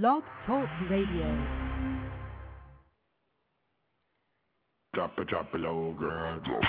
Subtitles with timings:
[0.00, 1.28] Blog Talk Radio.
[4.94, 6.40] Drop it, drop it low, girl.
[6.46, 6.62] Drop.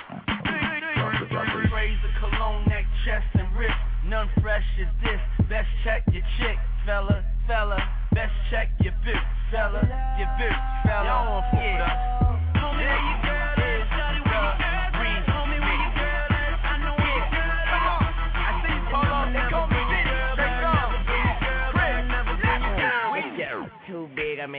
[1.74, 3.72] Raise a cologne, neck, chest, and wrist.
[4.08, 4.66] None fresh
[5.02, 5.48] this.
[5.48, 7.78] Best check your chick, fella, fella.
[8.14, 8.92] Best check your
[9.50, 9.80] fella,
[10.20, 10.28] your
[10.84, 11.06] fella.
[11.06, 12.78] Y'all want food.
[12.78, 13.33] There you go.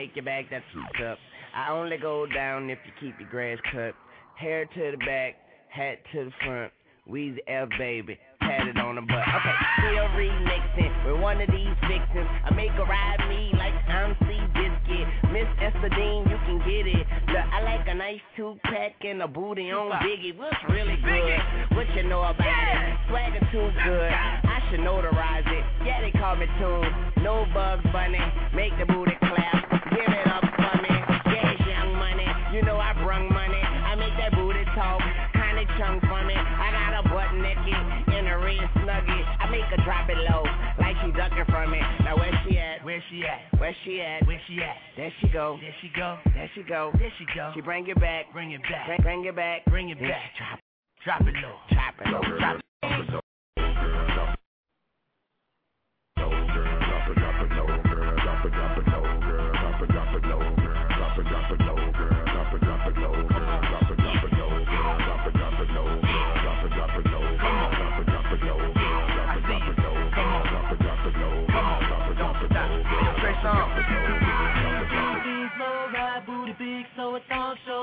[0.05, 1.19] take your bag, that's fucked up.
[1.55, 3.95] I only go down if you keep your grass cut.
[4.37, 5.37] Hair to the back,
[5.71, 6.73] hat to the front.
[7.07, 9.25] We's F baby, tatted on the butt.
[9.29, 12.29] Okay, still remixing with one of these victims.
[12.45, 15.07] I make her ride me like I'm C Biscuit.
[15.31, 17.07] Miss Ester Dean, you can get it.
[17.29, 20.37] Look, I like a nice two pack and a booty on Biggie.
[20.37, 21.77] What's really good?
[21.77, 22.93] What you know about yeah.
[22.93, 23.09] it?
[23.09, 24.13] Swagger too good.
[24.13, 25.65] I should notarize it.
[25.85, 27.23] Yeah, they call me Tune.
[27.23, 28.19] No bugs bunny.
[28.55, 29.84] Make the booty clap.
[29.95, 30.91] Give it up for me.
[31.31, 32.27] Get young money.
[32.53, 33.63] You know I brung money.
[33.63, 35.01] I make that booty talk.
[35.33, 36.35] Kinda chunk for me.
[36.35, 37.79] I got a butt naked
[38.19, 39.23] in a red snuggie.
[39.39, 40.43] I make her drop it low.
[40.83, 41.79] Like she ducking from me.
[42.03, 42.85] Now where she at?
[42.85, 43.61] Where she at?
[43.61, 44.27] Where she at?
[44.27, 44.77] Where she at?
[44.97, 45.59] There she go.
[45.61, 46.19] There she go.
[46.35, 46.91] There she go.
[46.99, 47.53] There she go.
[47.55, 48.33] She bring it back.
[48.33, 48.87] Bring it back.
[48.87, 49.65] Bring, bring it back.
[49.67, 50.35] Bring it back.
[50.37, 50.59] Drop,
[51.05, 51.55] drop it low.
[51.71, 52.39] Drop it low.
[52.39, 53.21] Drop it low.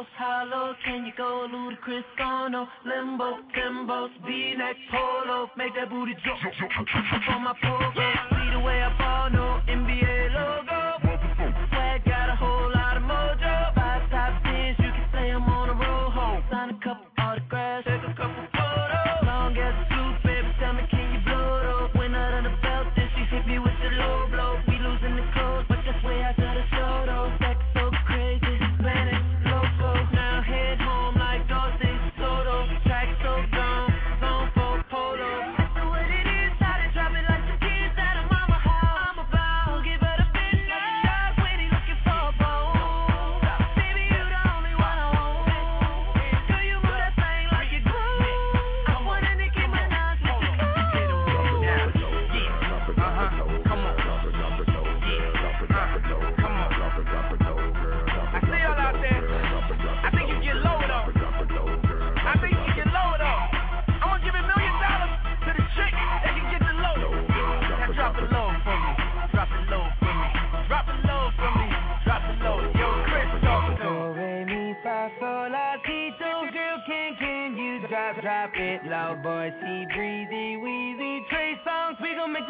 [0.02, 1.48] low, how can you go?
[1.52, 6.40] Ludacris on no limbo, bimbos, V-neck polo, make that booty drop.
[6.40, 9.62] For my Polo, see the way I ball, no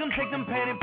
[0.02, 0.80] them, take them pain and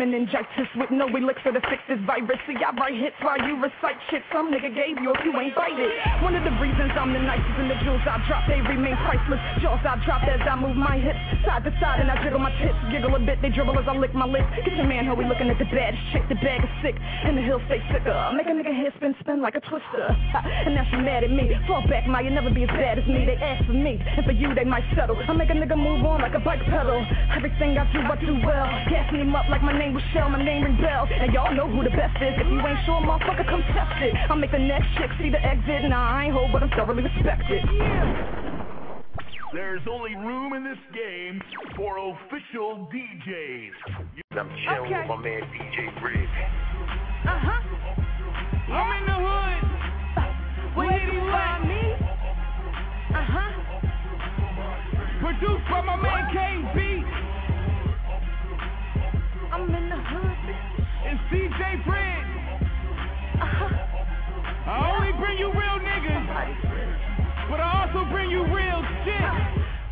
[0.00, 2.36] time in meningitis with no elixir to fix this virus.
[2.46, 5.54] See, I write hits while you recite shit some nigga gave you if you ain't
[5.56, 5.92] bite it.
[6.22, 9.40] One of the reasons I'm the nicest and the jewels I drop, they remain priceless.
[9.64, 12.52] Jaws I drop as I move my hips side to side and I jiggle my
[12.60, 12.76] tits.
[12.92, 14.48] Giggle a bit, they dribble as I lick my lips.
[14.60, 16.28] Get your man, how we looking at the baddest chick.
[16.28, 18.12] The bag is sick and the hill stay sicker.
[18.36, 20.04] Make a nigga head spin, spin like a twister.
[20.60, 21.56] And now she mad at me.
[21.66, 23.24] Fall back, ma, you never be as bad as me.
[23.24, 25.16] They ask for me, and for you they might settle.
[25.16, 27.00] I make a nigga move on like a bike pedal.
[27.32, 28.68] Everything I do, I do well.
[28.90, 31.08] Gas me him up like my name was Shell, my name ring bells.
[31.12, 32.34] And y'all know who the best is.
[32.38, 34.14] If you ain't sure, motherfucker, come test it.
[34.28, 35.88] I'll make the next chick see the exit.
[35.88, 37.62] Nah, I ain't hoe, but I'm thoroughly respected.
[39.52, 41.40] There's only room in this game
[41.76, 43.70] for official DJs.
[44.38, 45.00] I'm chilling Okay.
[45.00, 46.28] with my man DJ Rig.
[47.26, 47.60] Uh huh.
[48.72, 50.76] I'm in the hood.
[50.76, 51.34] Where Lady you Lex.
[51.34, 51.82] find me?
[53.10, 53.50] Uh huh.
[55.20, 56.62] Produced by my man Kane
[61.30, 62.26] CJ Fred.
[64.66, 66.26] I only bring you real niggas,
[67.48, 69.30] but I also bring you real shit.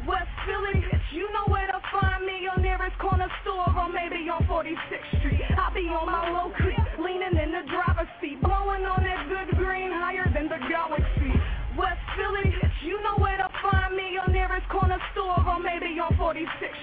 [0.03, 0.83] West Philly,
[1.15, 2.43] you know where to find me.
[2.43, 5.47] Your nearest corner store, or maybe on 46th Street.
[5.55, 9.57] I'll be on my low creek, leaning in the driver's seat, blowing on that good
[9.57, 11.39] green higher than the galaxy.
[11.79, 12.51] West Philly,
[12.83, 14.11] you know where to find me.
[14.11, 16.78] Your nearest corner store, or maybe on 46th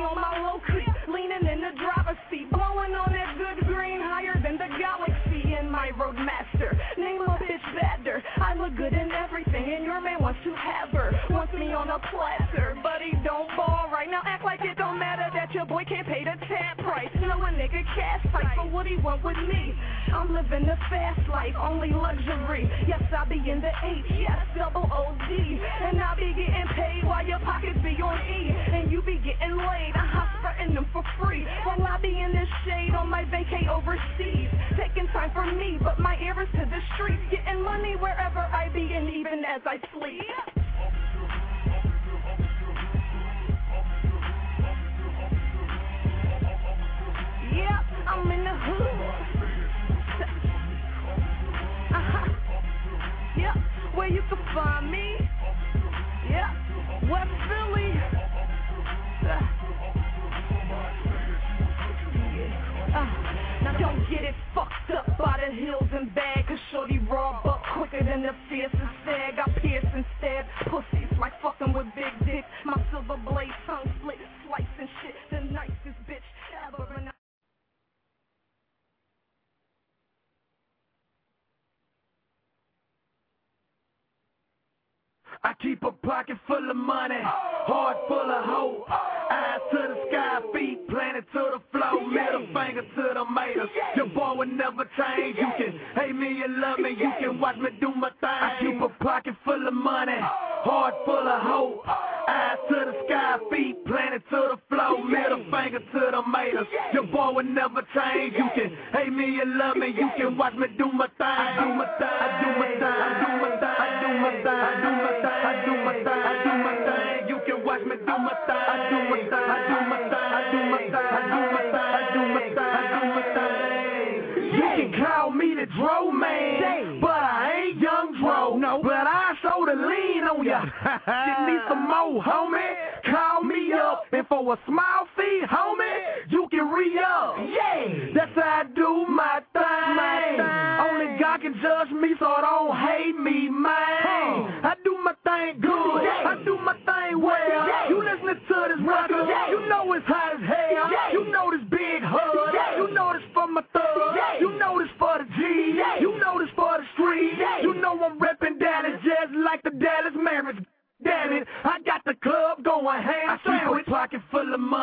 [0.00, 4.36] on my low creek, leaning in the driver's seat, blowing on that good green higher
[4.42, 5.54] than the galaxy.
[5.60, 8.22] In my roadmaster, name a bitch badder.
[8.38, 11.12] I look good in everything, and your man wants to have her.
[11.30, 14.22] Wants me on a platter, but he don't ball right now.
[14.24, 16.36] Act like it don't matter that your boy can't pay the
[18.22, 19.74] cash tight for what he want with me.
[20.12, 22.68] I'm living a fast life, only luxury.
[22.86, 25.30] Yes, I be in the H, yes, double OD.
[25.30, 28.50] And I be getting paid while your pockets be on E.
[28.50, 31.46] And you be getting laid, I'm spreading them for free.
[31.64, 34.50] While I be in the shade on my vacay overseas.
[34.76, 37.22] Taking time for me, but my ear is to the streets.
[37.30, 40.59] Getting money wherever I be, and even as I sleep.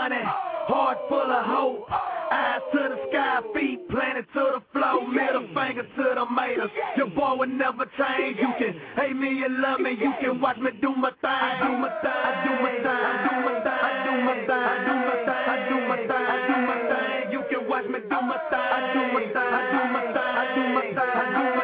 [0.10, 1.92] money, heart full of hope.
[2.32, 6.68] Eyes to the sky, feet planted to the floor, middle finger to the mater.
[6.98, 8.38] Your boy will never change.
[8.40, 9.92] You can hate me and love me.
[9.92, 11.32] You can watch me do my thing.
[11.32, 12.12] I do my thing.
[12.12, 12.88] I do my thing.
[12.88, 13.80] I do my thing.
[13.80, 14.56] I do my thing.
[14.56, 15.40] I do my thing.
[15.48, 16.12] I do my thing.
[16.12, 17.32] I do my thing.
[17.32, 18.60] You can watch me do my thing.
[18.60, 19.48] I do my thing.
[19.48, 20.20] I do my thing.
[20.20, 21.00] I do my thing.
[21.00, 21.57] I do my thing.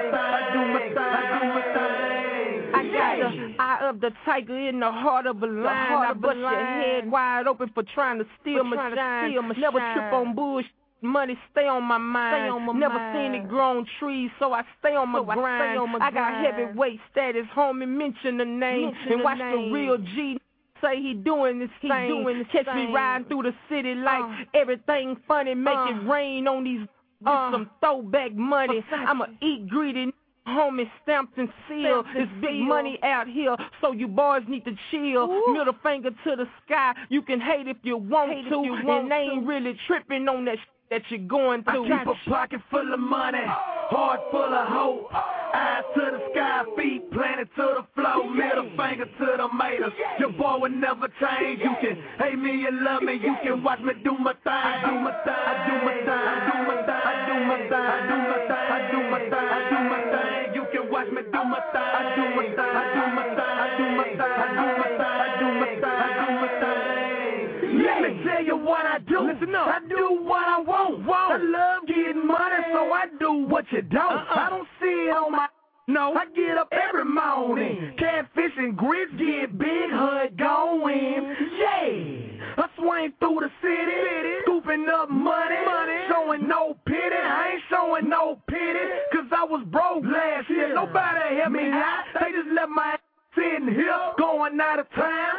[3.86, 5.68] Eye of the tiger in the heart of a lion.
[6.10, 9.34] I bust your head wide open for trying to steal my shine.
[9.60, 10.72] Never trip on bullshit.
[11.02, 12.50] Money stay on my mind.
[12.50, 13.18] on my Never mind.
[13.34, 15.78] seen it grow on trees, so I stay on my So I grind.
[15.80, 17.86] on my I got heavyweight status, homie.
[17.86, 19.68] Mention the name Mention and the watch name.
[19.68, 20.40] the real G
[20.82, 22.08] say he doing this He thing.
[22.08, 22.88] doing this Catch thing.
[22.88, 24.46] me riding through the city like Uh.
[24.54, 25.54] everything funny.
[25.56, 25.90] Make Uh.
[25.92, 26.80] it rain on these
[27.20, 27.52] with Uh.
[27.52, 28.82] some throwback money.
[28.90, 30.13] I'ma eat greedy.
[30.48, 32.06] Homie stamped and sealed.
[32.06, 32.68] Stamped and It's big sealed.
[32.68, 35.30] money out here, so you boys need to chill.
[35.32, 35.54] Ooh.
[35.54, 36.94] Middle finger to the sky.
[37.10, 39.78] You can hate if you want Hate if to, you want and they ain't really
[39.88, 44.22] tripping on that sh- that you're going I keep a pocket full of money, heart
[44.30, 45.10] full of hope.
[45.54, 48.30] Eyes to the sky, feet planted to the floor.
[48.30, 49.94] Middle finger to the haters.
[50.20, 51.62] Your boy will never change.
[51.62, 53.14] You can hate me, you love me.
[53.14, 54.54] You can watch me do my thing.
[54.54, 55.34] I do my thing.
[55.34, 56.14] I do my thing.
[56.14, 56.94] I do my thing.
[56.94, 57.74] I do my thing.
[57.74, 58.66] I do my thing.
[58.70, 59.34] I do my thing.
[59.34, 60.54] I do my thing.
[60.58, 61.90] You can watch me do my thing.
[61.90, 62.70] I do my thing.
[62.70, 63.50] I do my thing.
[63.50, 64.30] I do my thing.
[64.30, 65.10] I do my thing.
[65.10, 65.90] I do my thing.
[65.90, 67.82] I do my thing.
[67.82, 69.32] Let me tell you what I do.
[69.32, 69.68] Listen up.
[69.68, 71.06] I do what I want.
[71.06, 71.34] want.
[71.34, 74.12] I love getting money, so I do what you don't.
[74.12, 74.40] Uh-uh.
[74.40, 75.48] I don't see it on my.
[75.86, 77.94] No, I get up every morning.
[78.00, 81.36] Catfish and grits get big, hood going.
[81.60, 87.20] Yeah, I swing through the city, scooping up money, money, showing no pity.
[87.20, 88.80] I ain't showing no pity,
[89.12, 90.74] cause I was broke last year.
[90.74, 92.06] Nobody helped me out.
[92.16, 93.00] They just left my ass
[93.36, 95.36] sitting here, going out of town.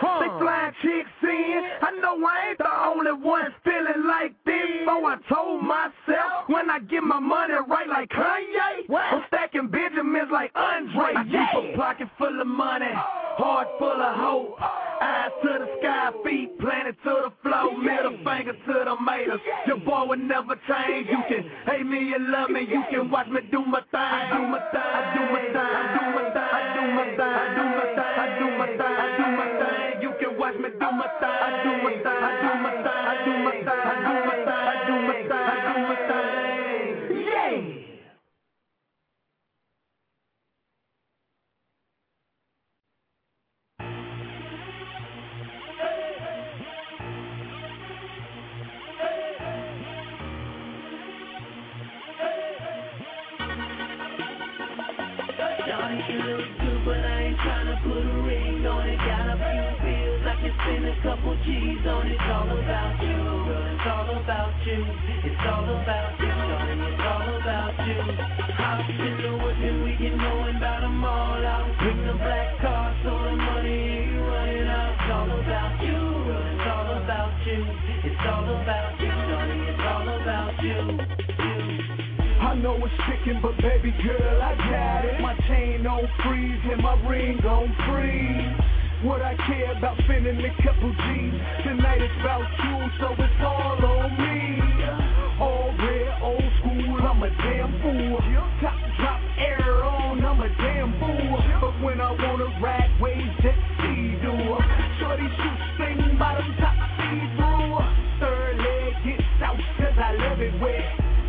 [12.24, 12.92] Full of money,
[13.36, 14.56] heart full of hope.
[15.02, 17.76] Eyes to the sky, feet planted to the floor.
[17.76, 19.40] Middle finger to the haters.
[19.66, 21.08] Your boy will never change.
[21.10, 22.60] You can hate me, you love me.
[22.62, 23.82] You can watch me do my
[61.04, 62.16] couple G's on it.
[62.16, 63.20] It's all about you.
[63.76, 64.80] It's all about you.
[65.20, 66.80] It's all about you, Shawty.
[66.80, 68.00] It's all about you.
[68.56, 71.68] Hop in the woods and we go and buy them all out.
[71.76, 74.96] Bring the black car so the money ain't running out.
[74.96, 76.00] It's all about you.
[76.40, 77.60] It's all about you.
[78.08, 79.58] It's all about you, Shawty.
[79.68, 80.80] It's all about you.
[82.40, 85.20] I know it's chicken, but baby girl, I got it.
[85.20, 88.63] My chain on freeze and my ring on freeze.
[89.04, 91.36] What I care about spending a couple G's.
[91.60, 94.56] Tonight it's about you, so it's all on me.
[95.38, 98.16] All red, old school, I'm a damn fool.
[98.64, 101.36] Top drop air on, I'm a damn fool.
[101.60, 104.32] But when I wanna ride waves, jet ski do.
[104.96, 107.76] Shorty shoot sing bottom top see through.
[108.24, 110.80] Third leg gets out, cause I love it wet.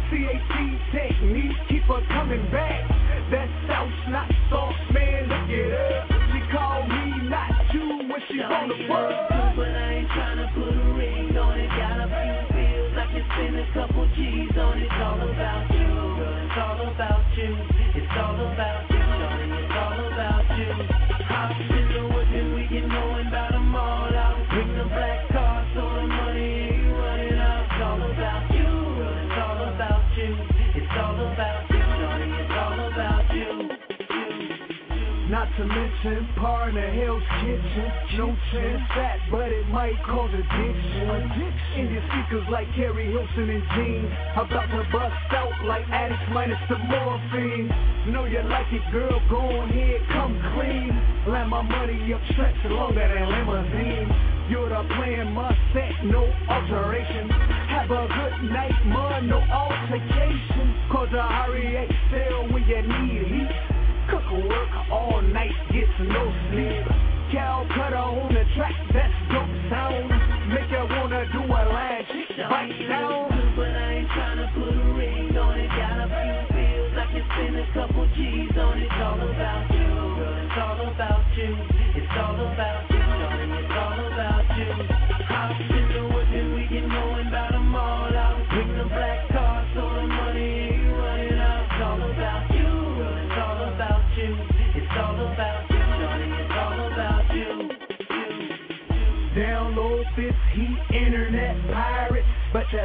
[0.08, 0.48] CAT
[0.96, 2.88] technique, keep her coming back.
[3.32, 6.15] That South not soft, man, look it up.
[8.36, 9.12] You, when on the Shawty, you bus.
[9.12, 11.70] look good, but I ain't tryna put a ring on it.
[11.70, 14.84] Got a few bills, I can spend a couple G's on it.
[14.84, 15.92] It's all about you.
[16.44, 17.52] It's all about you.
[17.96, 18.95] It's all about you,
[35.58, 37.88] to mention partner Hell's Kitchen.
[38.18, 41.32] No chance that, but it might cause a addiction.
[41.80, 44.12] In your speakers like Keri Hilson and Jean.
[44.36, 47.72] I'm about to bust out like addicts minus the morphine.
[48.12, 49.22] Know you like it, girl.
[49.30, 50.92] Go on ahead, come clean.
[51.32, 54.12] Land my money up stretch longer than limousine.
[54.50, 57.30] You're the plan, must set, no alteration.
[57.72, 60.76] Have a good night, man, no altercation.
[60.92, 63.65] Cause a hurry excel when you need heat.
[64.30, 66.86] Cook work all night, gets no sleep.
[67.96, 70.10] On the track, that's dope sound.
[70.50, 72.06] Make you wanna do a line,
[72.50, 73.54] bite down.
[73.56, 75.70] But I ain't tryna put a ring on it.
[75.70, 78.55] Got a few bills, I can spend a couple G's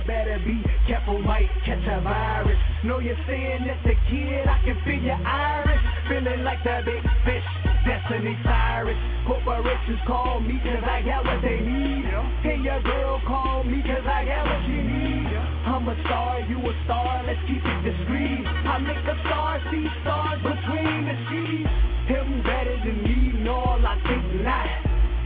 [0.07, 2.57] Better be careful, might catch a virus.
[2.85, 5.81] Know you're saying that the kid, I can feel your iris.
[6.09, 7.45] Feeling like the big fish,
[7.85, 8.97] Destiny Cyrus.
[9.27, 12.09] Corporations call me cause I got what they need.
[12.43, 15.31] Hey, your girl call me cause I got what she need.
[15.69, 18.47] I'm a star, you a star, let's keep it discreet.
[18.47, 21.71] I make the star see stars between the sheets.
[22.09, 24.67] Him better than me, no, I think not.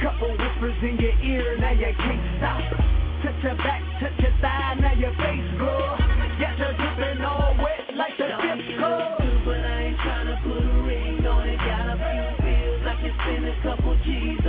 [0.03, 2.94] Couple whispers in your ear, now you can't stop
[3.45, 5.97] your back, touch your thigh, now your face glow.
[6.41, 9.17] Got your dripping all wet like the disco.
[9.45, 11.59] But I ain't trying to put a ring on it.
[11.59, 14.44] Got a few bills, I can spend a couple G's.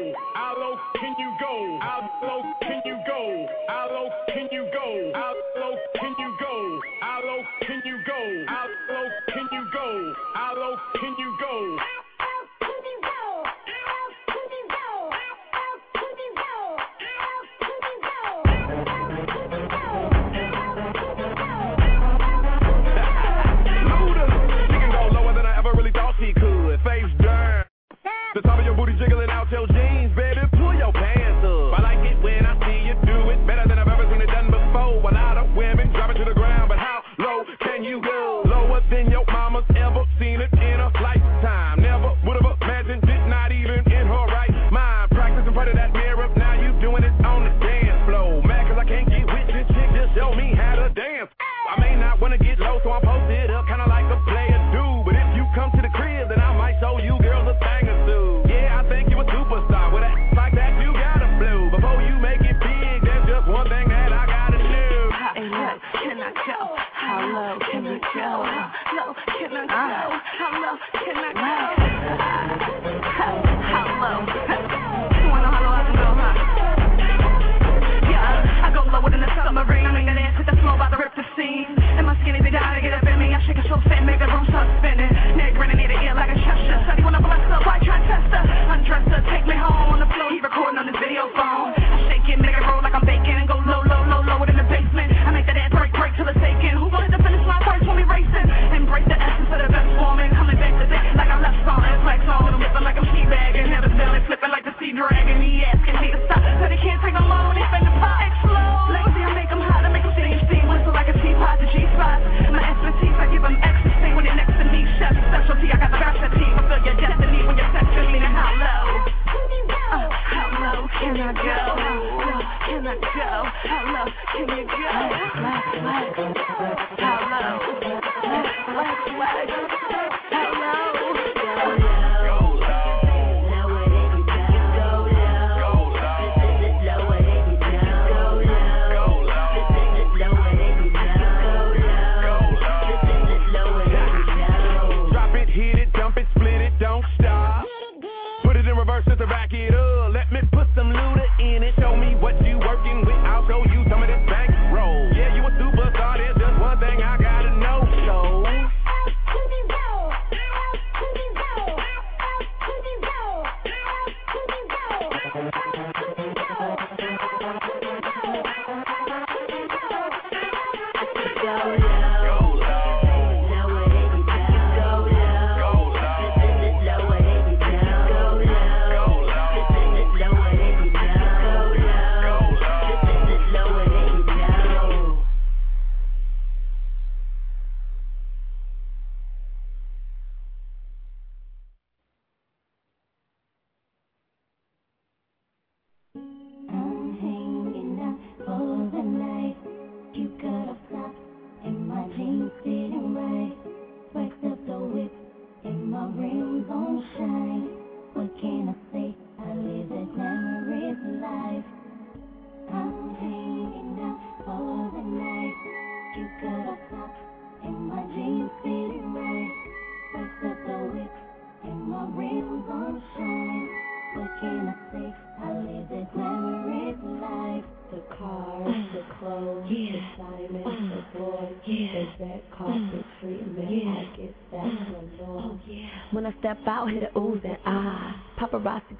[0.00, 0.12] go?
[0.34, 1.78] How low can you go?
[1.80, 3.46] How low can you go?
[3.68, 5.12] How low can you go?
[5.14, 6.80] How low can you go?
[7.00, 8.44] How low can you go?
[8.46, 10.14] How low can you go?
[10.34, 12.09] How low can you go?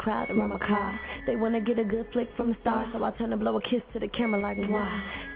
[0.01, 0.99] Crowd around my car.
[1.27, 3.61] They wanna get a good flick from the stars, so I turn and blow a
[3.61, 4.89] kiss to the camera like why?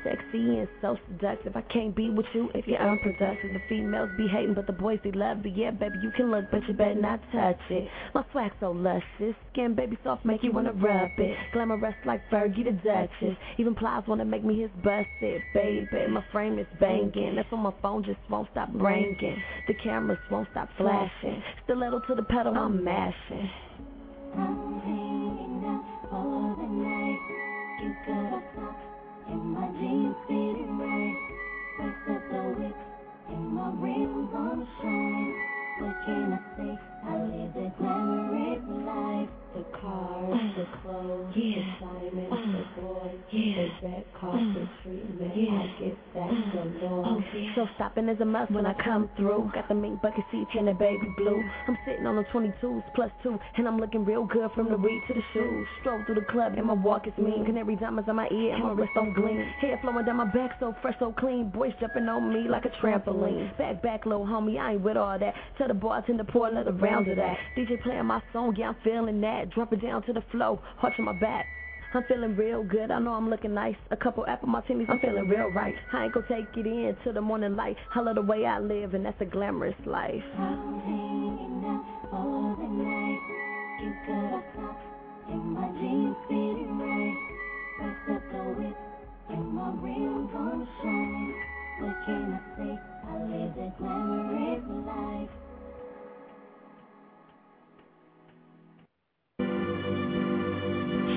[0.03, 1.55] Sexy and so seductive.
[1.55, 3.53] I can't be with you if you're unproductive.
[3.53, 5.53] The females be hating, but the boys they love it.
[5.55, 7.89] Yeah, baby, you can look, but you better not touch it.
[8.15, 11.37] My swag so luscious, skin baby soft, make you wanna rub it.
[11.53, 13.37] Glamorous like Fergie the Duchess.
[13.59, 16.07] Even Plies wanna make me his busted, baby.
[16.09, 17.37] My frame is banging.
[17.37, 19.43] That's on my phone just won't stop ringing.
[19.69, 21.43] The cameras won't stop flashing.
[21.65, 23.51] Stiletto to the pedal, I'm mashing.
[24.37, 27.23] I'm hanging out for the night.
[27.83, 28.83] You got a socks
[29.29, 31.17] and my jeans fitting right.
[31.79, 32.77] Rest of the whip
[33.29, 35.35] and my rims on shine.
[35.81, 36.79] What can I say?
[37.07, 39.31] I live the glamorous life.
[39.55, 41.63] The cars, the clothes, yeah.
[41.81, 43.55] the diamonds, the boys, yeah.
[43.55, 45.24] the red carpet treatment.
[45.65, 45.71] Yeah.
[45.71, 47.05] I get that galore.
[47.07, 47.21] Oh.
[47.55, 49.51] So stopping is a must when I come through.
[49.55, 51.43] Got the mink bucket seats and the baby blue.
[51.69, 55.03] I'm sitting on the 22s plus two, and I'm looking real good from the weed
[55.09, 55.67] to the shoes.
[55.81, 57.45] Stroll through the club and my walk is mean.
[57.45, 59.45] Canary diamonds on my ear and my wrist on gleam.
[59.61, 61.51] Hair flowing down my back so fresh, so clean.
[61.51, 63.57] Boys jumping on me like a trampoline.
[63.59, 65.35] Back, back, low, homie, I ain't with all that.
[65.59, 67.37] Tell the bartender pour another round of that.
[67.57, 69.51] DJ playing my song, yeah, I'm feeling that.
[69.51, 71.47] Drop it down to the flow, on my back.
[71.95, 72.91] I'm feeling real good.
[72.91, 73.77] I know I'm looking nice.
[73.93, 75.75] A couple apple martinis, I'm feeling real right.
[75.93, 77.77] I ain't gonna take it in till the morning light.
[77.95, 80.25] I love the way I live, and that's a glamorous life.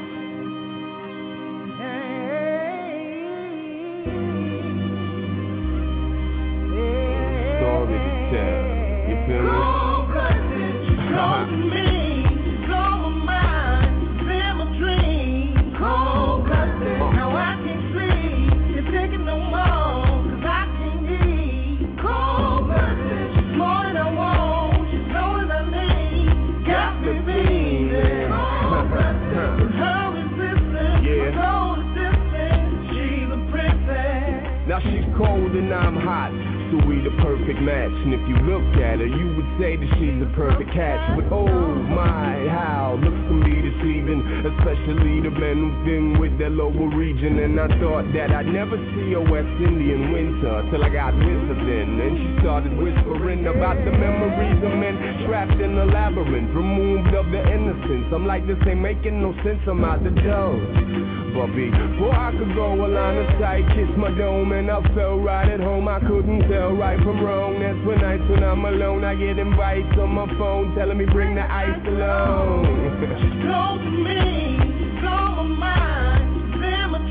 [35.16, 36.32] cold and I'm hot.
[36.70, 37.92] So we the perfect match.
[37.92, 41.02] And if you look at her, you would say that she's the perfect catch.
[41.14, 41.46] But oh
[41.92, 44.20] my, how looks can be deceiving.
[44.42, 47.38] Especially the men who've been with their lower region.
[47.40, 51.42] And I thought that I'd never see a West Indian winter till I got with
[51.52, 51.88] her then.
[52.00, 57.30] And she started whispering about the memories of men trapped in a labyrinth, removed of
[57.30, 58.10] their innocence.
[58.10, 59.62] I'm like, this ain't making no sense.
[59.68, 61.23] I'm out the door.
[61.34, 65.48] Before I could go a line of sight, kiss my dome, and I felt right
[65.50, 65.88] at home.
[65.88, 67.58] I couldn't tell right from wrong.
[67.58, 71.34] That's when nights when I'm alone, I get invites on my phone telling me bring
[71.34, 72.70] the ice along.
[73.18, 74.58] She's close to me,
[75.02, 77.02] my mind, in my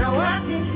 [0.00, 0.73] now I can't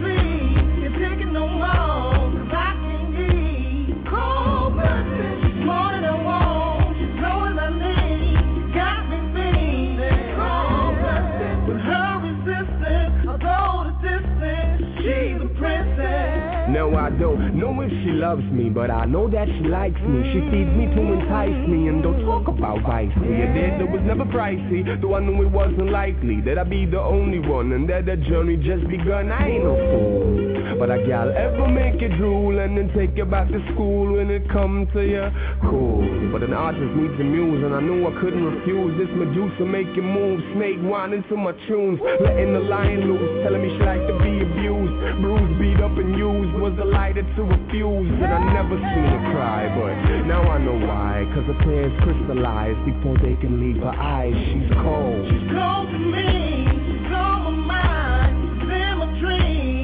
[17.19, 20.23] No, I don't know if she loves me, but I know that she likes me.
[20.31, 23.11] She feeds me to entice me, and don't talk about vice.
[23.19, 26.71] Me a date that was never pricey, though I knew it wasn't likely that I'd
[26.71, 29.33] be the only one, and that the journey just begun.
[29.33, 33.25] I ain't no fool, but I gal ever make you drool and then take you
[33.25, 35.27] back to school when it comes to you.
[35.67, 39.67] Cool, but an artist needs a muse, and I knew I couldn't refuse this Medusa
[39.67, 44.07] making moves, snake whining to my tunes, letting the lion loose, telling me she like
[44.07, 48.53] to be abused, bruised, beat up, and used was a lighter to refuse And I
[48.53, 51.25] never seen her cry But now I know why.
[51.35, 54.35] Cause her tears crystallize Before they can leave her eyes.
[54.35, 55.27] She's cold.
[55.29, 59.78] She's cold to me, she's on my mind, she's in my dream.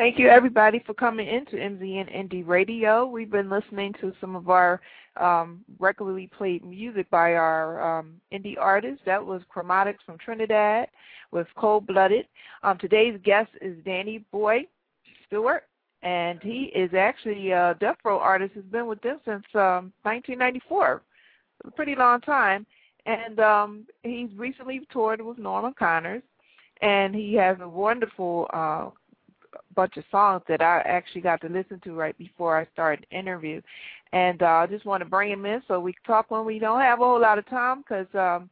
[0.00, 3.04] Thank you, everybody, for coming into MZN Indie Radio.
[3.04, 4.80] We've been listening to some of our
[5.18, 9.02] um, regularly played music by our um, indie artists.
[9.04, 10.88] That was Chromatics from Trinidad
[11.32, 12.26] with Cold Blooded.
[12.62, 14.60] Um, today's guest is Danny Boy
[15.26, 15.64] Stewart,
[16.02, 18.52] and he is actually a Death Row artist.
[18.54, 21.02] He's been with them since um, 1994,
[21.66, 22.64] a pretty long time.
[23.04, 26.22] And um, he's recently toured with Norman Connors,
[26.80, 28.88] and he has a wonderful uh,
[29.74, 33.18] bunch of songs that I actually got to listen to right before I started the
[33.18, 33.60] interview.
[34.12, 36.58] And uh, I just want to bring him in so we can talk when we
[36.58, 38.50] don't have a whole lot of time because, um,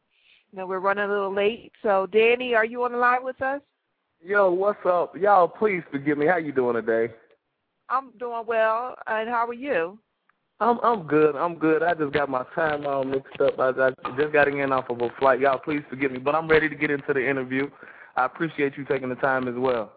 [0.51, 1.71] you know, we're running a little late.
[1.83, 3.61] So, Danny, are you on the line with us?
[4.21, 5.15] Yo, what's up?
[5.15, 6.25] Y'all, please forgive me.
[6.25, 7.13] How you doing today?
[7.89, 8.95] I'm doing well.
[9.07, 9.97] And how are you?
[10.61, 11.35] I'm I'm good.
[11.35, 11.83] I'm good.
[11.83, 13.57] I just got my time all mixed up.
[13.59, 15.39] I, I just got in off of a flight.
[15.39, 17.69] Y'all, please forgive me, but I'm ready to get into the interview.
[18.17, 19.93] I appreciate you taking the time as well.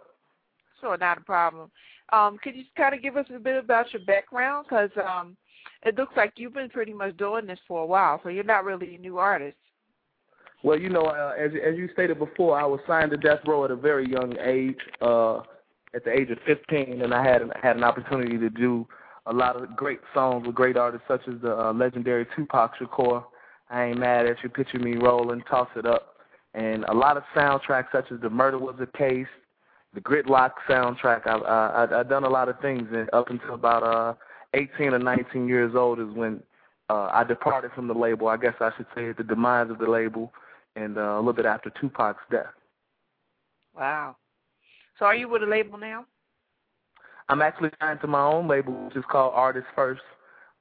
[0.83, 1.71] Sure, not a problem.
[2.13, 4.67] Um, could you kind of give us a bit about your background?
[4.69, 5.37] Because um,
[5.85, 8.65] it looks like you've been pretty much doing this for a while, so you're not
[8.65, 9.57] really a new artist.
[10.65, 13.65] Well, you know, uh, as as you stated before, I was signed to Death Row
[13.65, 15.39] at a very young age, uh,
[15.95, 18.87] at the age of 15, and I had had an opportunity to do
[19.27, 23.25] a lot of great songs with great artists such as the uh, legendary Tupac Shakur.
[23.71, 26.17] I ain't mad at you, picture me rolling, toss it up,
[26.55, 29.27] and a lot of soundtracks such as The Murder Was a Case,
[29.95, 31.27] the Gridlock soundtrack.
[31.27, 34.15] I've uh, I've done a lot of things, and up until about uh
[34.55, 36.43] 18 or 19 years old is when
[36.91, 38.29] uh, I departed from the label.
[38.29, 40.33] I guess I should say the demise of the label,
[40.77, 42.53] and uh, a little bit after Tupac's death.
[43.75, 44.17] Wow.
[44.99, 46.05] So are you with a label now?
[47.29, 50.03] I'm actually signed to my own label, which is called Artist First.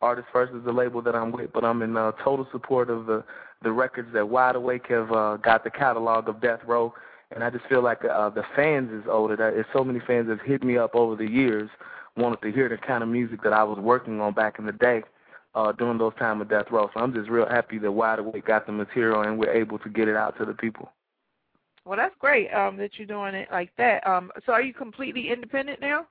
[0.01, 3.05] Artist First is the label that I'm with, but I'm in uh, total support of
[3.05, 3.23] the
[3.63, 6.93] the records that Wide Awake have uh, got the catalog of Death Row
[7.33, 9.35] and I just feel like uh, the fans is older.
[9.35, 11.69] There's so many fans have hit me up over the years,
[12.17, 14.71] wanted to hear the kind of music that I was working on back in the
[14.73, 15.03] day
[15.55, 16.89] uh, during those time of Death Row.
[16.93, 19.89] So I'm just real happy that Wide Awake got the material and we're able to
[19.89, 20.91] get it out to the people.
[21.85, 24.05] Well, that's great um, that you're doing it like that.
[24.05, 26.05] Um, so are you completely independent now?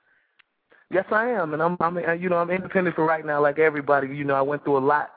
[0.93, 4.09] Yes, I am, and I'm, I'm, you know, I'm independent for right now, like everybody.
[4.09, 5.11] You know, I went through a lot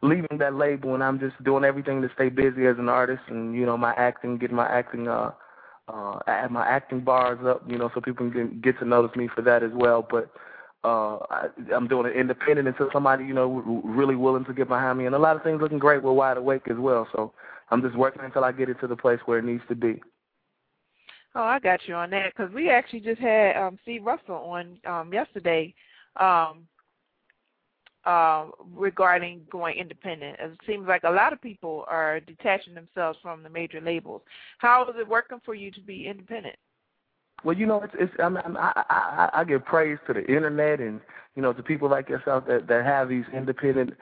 [0.00, 3.54] leaving that label, and I'm just doing everything to stay busy as an artist, and
[3.54, 5.32] you know, my acting, getting my acting uh
[5.88, 9.16] uh, I have my acting bars up, you know, so people can get to notice
[9.16, 10.06] me for that as well.
[10.08, 10.30] But
[10.84, 14.98] uh, I, I'm doing it independent until somebody, you know, really willing to get behind
[14.98, 15.06] me.
[15.06, 17.08] And a lot of things looking great with Wide Awake as well.
[17.12, 17.32] So
[17.70, 20.00] I'm just working until I get it to the place where it needs to be.
[21.34, 24.78] Oh, I got you on that because we actually just had um, Steve Russell on
[24.86, 25.74] um, yesterday.
[26.16, 26.66] Um,
[28.08, 30.38] uh, regarding going independent.
[30.40, 34.22] It seems like a lot of people are detaching themselves from the major labels.
[34.56, 36.56] How is it working for you to be independent?
[37.44, 40.80] Well, you know, it's, it's I, mean, I, I I give praise to the internet
[40.80, 41.00] and
[41.36, 43.92] you know to people like yourself that that have these independent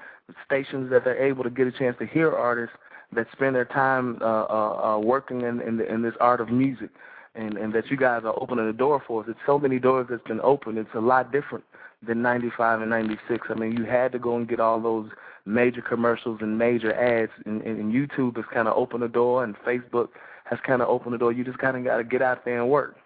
[0.44, 2.76] stations that they're able to get a chance to hear artists
[3.12, 6.48] that spend their time uh, uh, uh, working in in, the, in this art of
[6.48, 6.90] music,
[7.34, 9.28] and and that you guys are opening the door for us.
[9.28, 10.78] It's so many doors that's been opened.
[10.78, 11.64] It's a lot different
[12.06, 13.46] than 95 and 96.
[13.50, 15.10] I mean, you had to go and get all those
[15.44, 19.56] major commercials and major ads, and, and YouTube has kind of opened the door, and
[19.58, 20.08] Facebook
[20.44, 21.32] has kind of opened the door.
[21.32, 22.96] You just kind of got to get out there and work.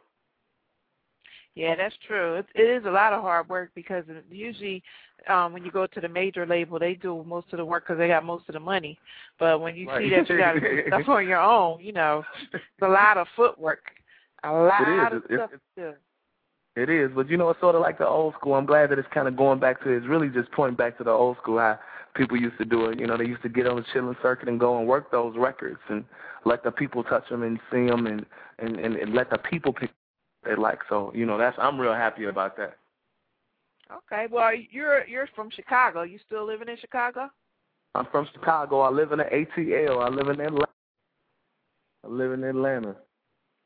[1.55, 2.37] Yeah, that's true.
[2.37, 4.83] It, it is a lot of hard work because usually
[5.29, 7.99] um when you go to the major label, they do most of the work because
[7.99, 8.99] they got most of the money.
[9.39, 10.03] But when you right.
[10.03, 13.19] see that you got to do stuff on your own, you know, it's a lot
[13.19, 13.83] of footwork,
[14.45, 15.07] a lot it is.
[15.07, 15.97] of it, stuff it, to do.
[16.77, 18.55] It is, but you know, it's sort of like the old school.
[18.55, 19.91] I'm glad that it's kind of going back to.
[19.91, 21.79] It's really just pointing back to the old school how
[22.15, 23.01] people used to do it.
[23.01, 25.37] You know, they used to get on the chitlin circuit and go and work those
[25.37, 26.05] records and
[26.45, 28.25] let the people touch them and see them and
[28.61, 29.91] and and, and let the people pick
[30.45, 30.79] they like.
[30.89, 32.77] So you know, that's I'm real happy about that.
[33.91, 36.03] Okay, well, you're you're from Chicago.
[36.03, 37.31] You still living in Chicago?
[37.97, 38.81] I'm from Chicago.
[38.81, 40.05] I live in the ATL.
[40.05, 40.69] I live in Atlanta.
[42.05, 42.95] I live in Atlanta.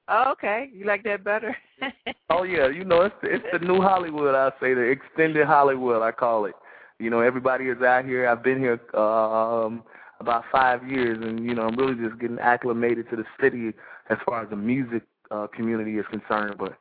[0.08, 0.70] Oh, okay.
[0.72, 1.56] You like that better?
[2.30, 4.34] oh yeah, you know it's it's the new Hollywood.
[4.34, 6.02] I say the extended Hollywood.
[6.02, 6.54] I call it.
[6.98, 8.28] You know, everybody is out here.
[8.28, 9.82] I've been here um
[10.20, 13.72] about five years, and you know, I'm really just getting acclimated to the city
[14.10, 16.56] as far as the music uh, community is concerned.
[16.58, 16.76] But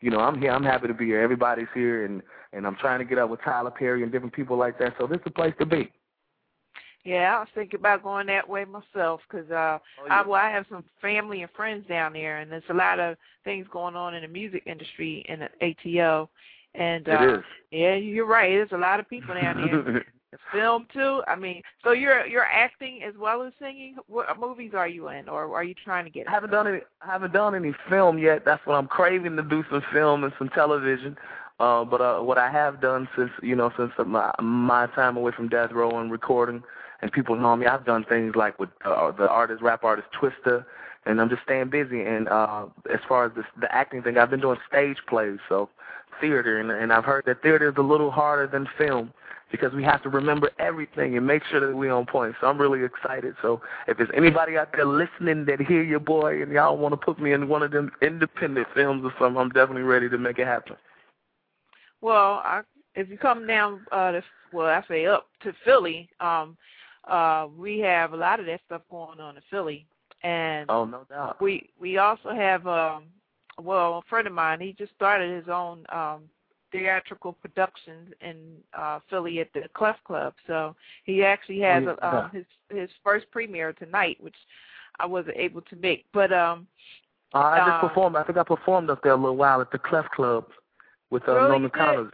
[0.00, 0.52] you know, I'm here.
[0.52, 1.20] I'm happy to be here.
[1.20, 4.56] Everybody's here, and and I'm trying to get up with Tyler Perry and different people
[4.56, 4.94] like that.
[4.98, 5.90] So this is the place to be.
[7.04, 10.20] Yeah, I was thinking about going that way myself because uh, oh, yeah.
[10.20, 13.16] I, well, I have some family and friends down there, and there's a lot of
[13.44, 16.28] things going on in the music industry in the ATO.
[16.74, 17.44] And it uh, is.
[17.70, 18.50] yeah, you're right.
[18.50, 20.04] There's a lot of people down there.
[20.52, 21.22] film too.
[21.26, 23.96] I mean, so you're you're acting as well as singing.
[24.08, 26.28] What movies are you in, or are you trying to get?
[26.28, 26.80] I haven't done any.
[27.02, 28.44] I haven't done any film yet.
[28.44, 31.16] That's what I'm craving to do some film and some television.
[31.60, 35.32] Uh, but uh, what I have done since you know since my my time away
[35.34, 36.62] from death row and recording,
[37.00, 40.64] and people know me, I've done things like with uh, the artist, rap artist Twista,
[41.06, 42.02] and I'm just staying busy.
[42.02, 45.68] And uh, as far as the, the acting thing, I've been doing stage plays, so
[46.20, 49.12] theater, and, and I've heard that theater is a little harder than film
[49.50, 52.34] because we have to remember everything and make sure that we're on point.
[52.40, 53.34] So I'm really excited.
[53.40, 56.96] So if there's anybody out there listening that hear your boy and y'all want to
[56.96, 60.38] put me in one of them independent films or something, I'm definitely ready to make
[60.38, 60.76] it happen.
[62.00, 62.60] Well, I,
[62.94, 66.56] if you come down uh to well, I say up to Philly, um
[67.08, 69.86] uh we have a lot of that stuff going on in Philly.
[70.22, 71.40] And oh, no doubt.
[71.40, 73.04] We we also have um
[73.60, 76.22] well, a friend of mine, he just started his own um
[76.70, 78.36] theatrical productions in
[78.76, 80.34] uh Philly at the Clef Club.
[80.46, 82.10] So he actually has Oh, yeah.
[82.10, 84.36] a, um, his his first premiere tonight, which
[85.00, 86.04] I wasn't able to make.
[86.12, 86.66] But um
[87.34, 88.16] Uh, I just Uh, performed.
[88.16, 90.44] I think I performed up there a little while at the Clef Club
[91.10, 91.48] with uh, Really?
[91.48, 91.80] Norman You?
[91.80, 92.12] Connors.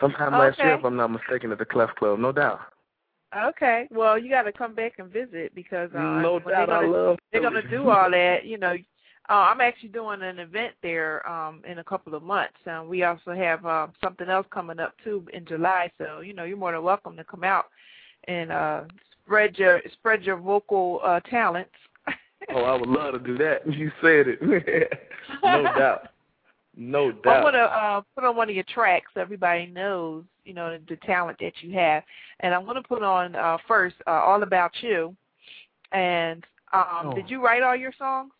[0.00, 2.60] Sometime last year, if I'm not mistaken, at the Clef Club, no doubt.
[3.36, 3.88] Okay.
[3.90, 6.88] Well, you got to come back and visit because uh, no doubt, they're I gonna,
[6.88, 7.18] love.
[7.32, 8.44] they're gonna do all that.
[8.44, 8.74] You know,
[9.28, 12.56] uh, I'm actually doing an event there um, in a couple of months.
[12.64, 15.90] and we also have uh, something else coming up too in July.
[15.98, 17.66] So you know, you're more than welcome to come out
[18.26, 18.82] and uh,
[19.24, 21.70] spread your spread your vocal uh, talents.
[22.54, 23.60] oh, I would love to do that.
[23.70, 24.40] You said it.
[25.42, 26.08] no doubt.
[26.80, 27.44] No Well, I'm doubt.
[27.44, 30.96] gonna uh, put on one of your tracks so everybody knows, you know, the, the
[31.04, 32.04] talent that you have.
[32.40, 35.14] And I'm gonna put on uh, first uh, "All About You."
[35.92, 37.14] And um, Oh.
[37.14, 38.30] did you write all your songs?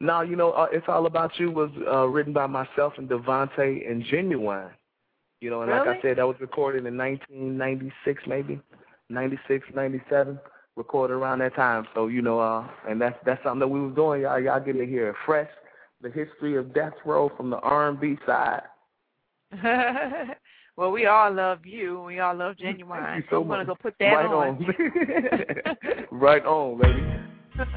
[0.00, 3.90] No, you know, uh, it's all about you was uh, written by myself and DeVante
[3.90, 4.70] and Ginuwine.
[5.40, 8.60] You know, and like I said, that was recorded in 1996, maybe
[9.10, 10.38] 96, 97,
[10.76, 11.86] recorded around that time.
[11.94, 14.22] So you know, uh, and that's that's something that we was doing.
[14.22, 15.50] Y'all, y'all getting to hear it fresh,
[16.04, 18.62] the history of Death Row from the R&B side.
[20.76, 22.02] well, we all love you.
[22.02, 23.04] We all love Ginuwine.
[23.04, 24.66] Thank you so I'm gonna go put that right on.
[26.12, 27.74] right on, baby.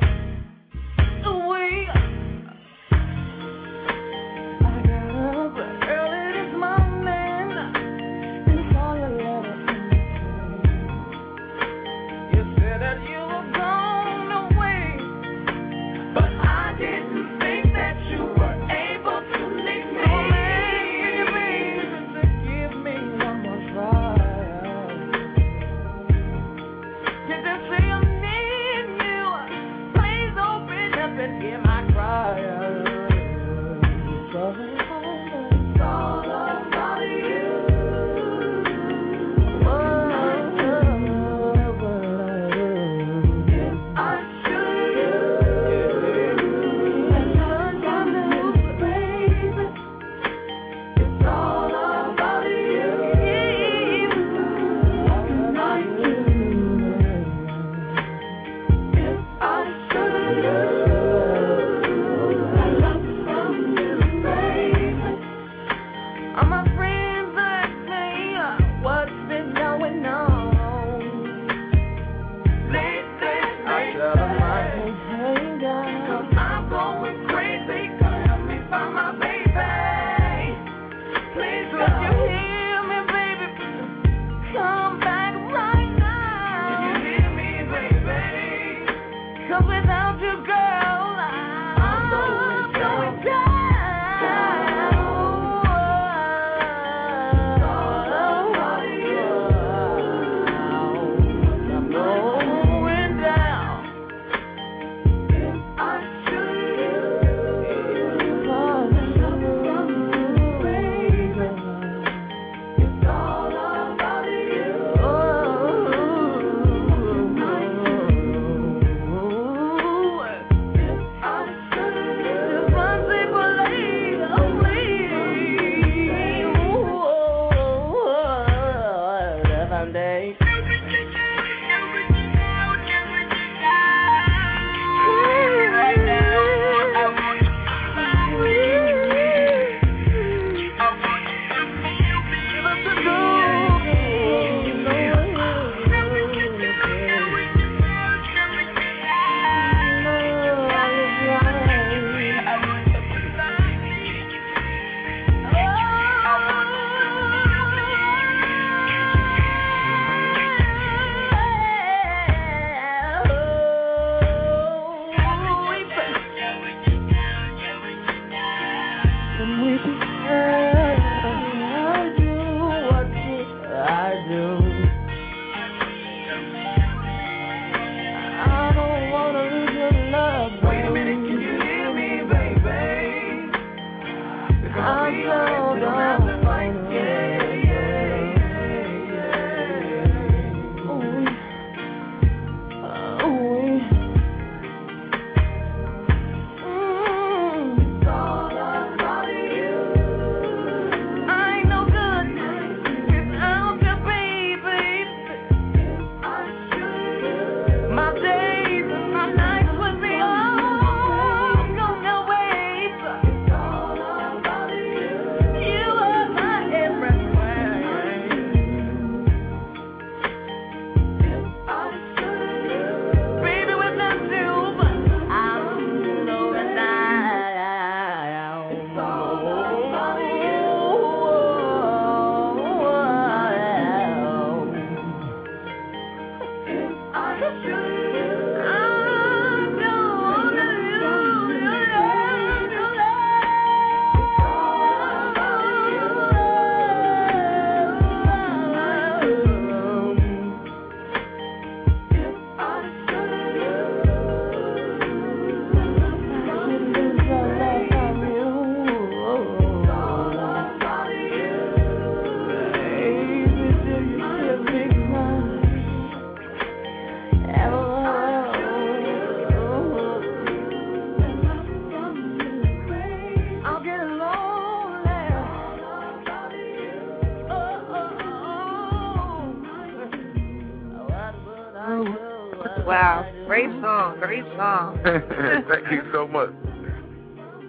[284.27, 284.99] Great song.
[285.05, 286.49] Thank you so much.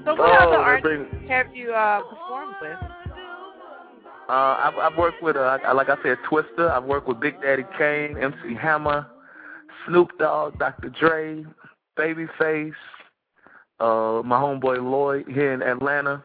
[0.04, 2.76] So what Oh, other artists have you uh, performed with?
[4.28, 6.68] Uh, I've, I've worked with, uh, like I said, Twista.
[6.68, 9.06] I've worked with Big Daddy Kane, MC Hammer,
[9.86, 10.90] Snoop Dogg, Dr.
[10.98, 11.44] Dre,
[11.96, 12.72] Babyface,
[13.78, 16.24] uh, my homeboy Lloyd here in Atlanta.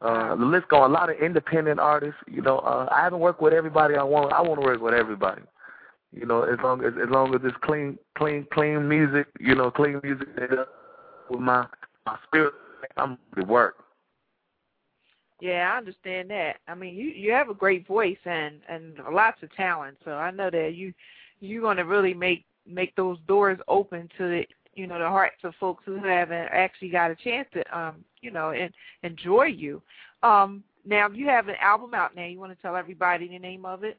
[0.00, 0.90] Uh, the list going.
[0.90, 2.18] A lot of independent artists.
[2.26, 4.32] You know, uh, I haven't worked with everybody I want.
[4.32, 5.42] I want to work with everybody.
[6.12, 9.28] You know, as long as as long as it's clean, clean, clean music.
[9.38, 10.28] You know, clean music
[11.30, 11.66] with my
[12.06, 12.54] my spirit.
[12.96, 13.84] I'm to work.
[15.40, 16.56] Yeah, I understand that.
[16.68, 19.96] I mean, you you have a great voice and and lots of talent.
[20.04, 20.92] So I know that you
[21.40, 24.42] you're going to really make make those doors open to the
[24.74, 28.30] you know the hearts of folks who haven't actually got a chance to um you
[28.30, 29.82] know and enjoy you.
[30.22, 32.26] Um now you have an album out now.
[32.26, 33.98] You want to tell everybody the name of it?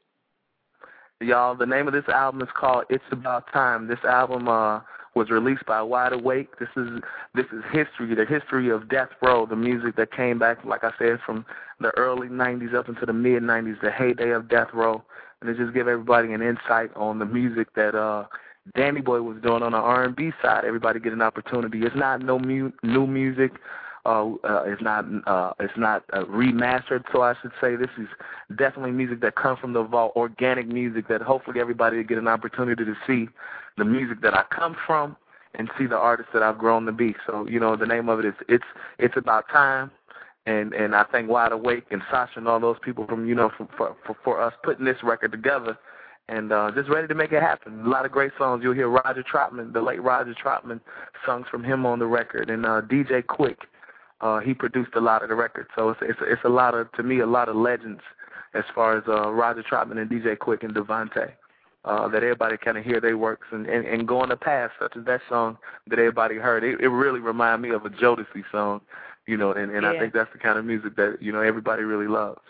[1.22, 3.86] Y'all, the name of this album is called It's About Time.
[3.86, 4.80] This album uh
[5.14, 6.58] was released by Wide Awake.
[6.58, 6.88] This is
[7.34, 10.90] this is history, the history of Death Row, the music that came back, like I
[10.98, 11.44] said, from
[11.80, 15.02] the early '90s up into the mid '90s, the heyday of Death Row,
[15.40, 18.24] and it just give everybody an insight on the music that uh
[18.74, 20.64] Danny Boy was doing on the R&B side.
[20.64, 21.82] Everybody get an opportunity.
[21.82, 23.52] It's not no mu- new music.
[24.04, 28.08] Uh, uh, it's not uh, it's not uh, remastered, so I should say this is
[28.56, 32.26] definitely music that comes from the vault, organic music that hopefully everybody will get an
[32.26, 33.28] opportunity to see
[33.78, 35.16] the music that I come from
[35.54, 37.14] and see the artist that I've grown to be.
[37.26, 38.64] So you know the name of it is it's
[38.98, 39.92] it's about time,
[40.46, 43.52] and and I thank Wide Awake and Sasha and all those people from you know
[43.56, 45.78] for for for, for us putting this record together.
[46.28, 47.84] And uh, just ready to make it happen.
[47.84, 48.62] A lot of great songs.
[48.62, 50.80] You'll hear Roger Troutman, the late Roger Troutman,
[51.26, 53.56] songs from him on the record, and uh, DJ Quik.
[54.22, 56.90] Uh, he produced a lot of the records, so it's it's it's a lot of
[56.92, 58.00] to me a lot of legends
[58.54, 61.32] as far as uh, Roger Troutman and DJ Quik and DeVante.
[61.84, 64.96] Uh, that everybody kind of hear their works and, and and go the past, such
[64.96, 65.58] as that song
[65.88, 66.62] that everybody heard.
[66.62, 68.82] It, it really reminded me of a Jodeci song,
[69.26, 71.82] you know, and and I think that's the kind of music that you know everybody
[71.82, 72.40] really loves.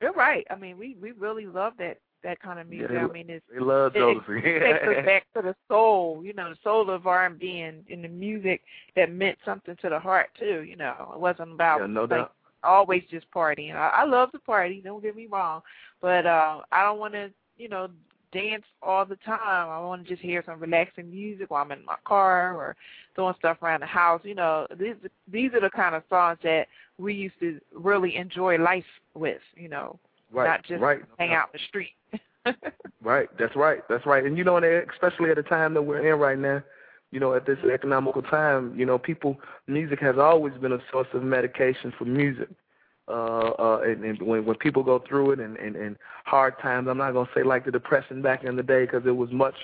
[0.00, 0.46] You're right.
[0.50, 2.90] I mean, we we really love that that kind of music.
[2.90, 6.32] they I mean, it's They love it- it takes us back to the soul, you
[6.34, 8.62] know, the soul of R and B and and the music
[8.96, 10.62] that meant something to the heart too.
[10.62, 12.32] You know, it wasn't about yeah, no like doubt.
[12.62, 13.74] always just partying.
[13.74, 14.80] I, I love to party.
[14.82, 15.62] Don't get me wrong,
[16.00, 17.88] but uh, I don't want to, you know,
[18.32, 19.68] dance all the time.
[19.68, 22.76] I want to just hear some relaxing music while I'm in my car or
[23.16, 24.20] doing stuff around the house.
[24.24, 24.94] You know, these
[25.30, 26.66] these are the kind of songs that
[26.98, 29.40] we used to really enjoy life with.
[29.56, 29.98] You know,
[30.32, 31.02] Right, not just right.
[31.18, 31.94] hang out in the street.
[33.02, 34.24] Right, that's right, that's right.
[34.24, 36.62] And you know, and especially at the time that we're in right now,
[37.10, 41.08] you know, at this economical time, you know, people, music has always been a source
[41.12, 42.48] of medication for music.
[43.08, 46.86] Uh, uh, and, and when when people go through it and, and, and hard times,
[46.88, 49.56] I'm not gonna say like the depression back in the day because it was much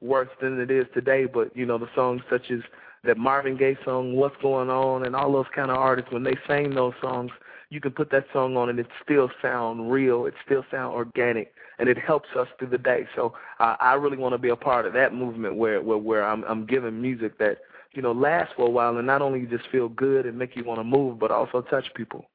[0.00, 1.26] worse than it is today.
[1.26, 2.60] But you know, the songs such as
[3.04, 6.36] that Marvin Gaye song, "What's Going On," and all those kind of artists, when they
[6.48, 7.30] sang those songs,
[7.70, 10.26] you can put that song on and it still sound real.
[10.26, 13.06] It still sound organic, and it helps us through the day.
[13.16, 16.24] So uh, I really want to be a part of that movement where where where
[16.24, 17.58] I'm I'm giving music that
[17.92, 20.64] you know lasts for a while and not only just feel good and make you
[20.64, 22.26] want to move, but also touch people.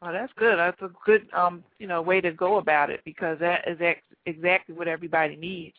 [0.00, 0.58] Oh, that's good.
[0.58, 4.00] That's a good, um, you know, way to go about it because that is ex-
[4.26, 5.74] exactly what everybody needs.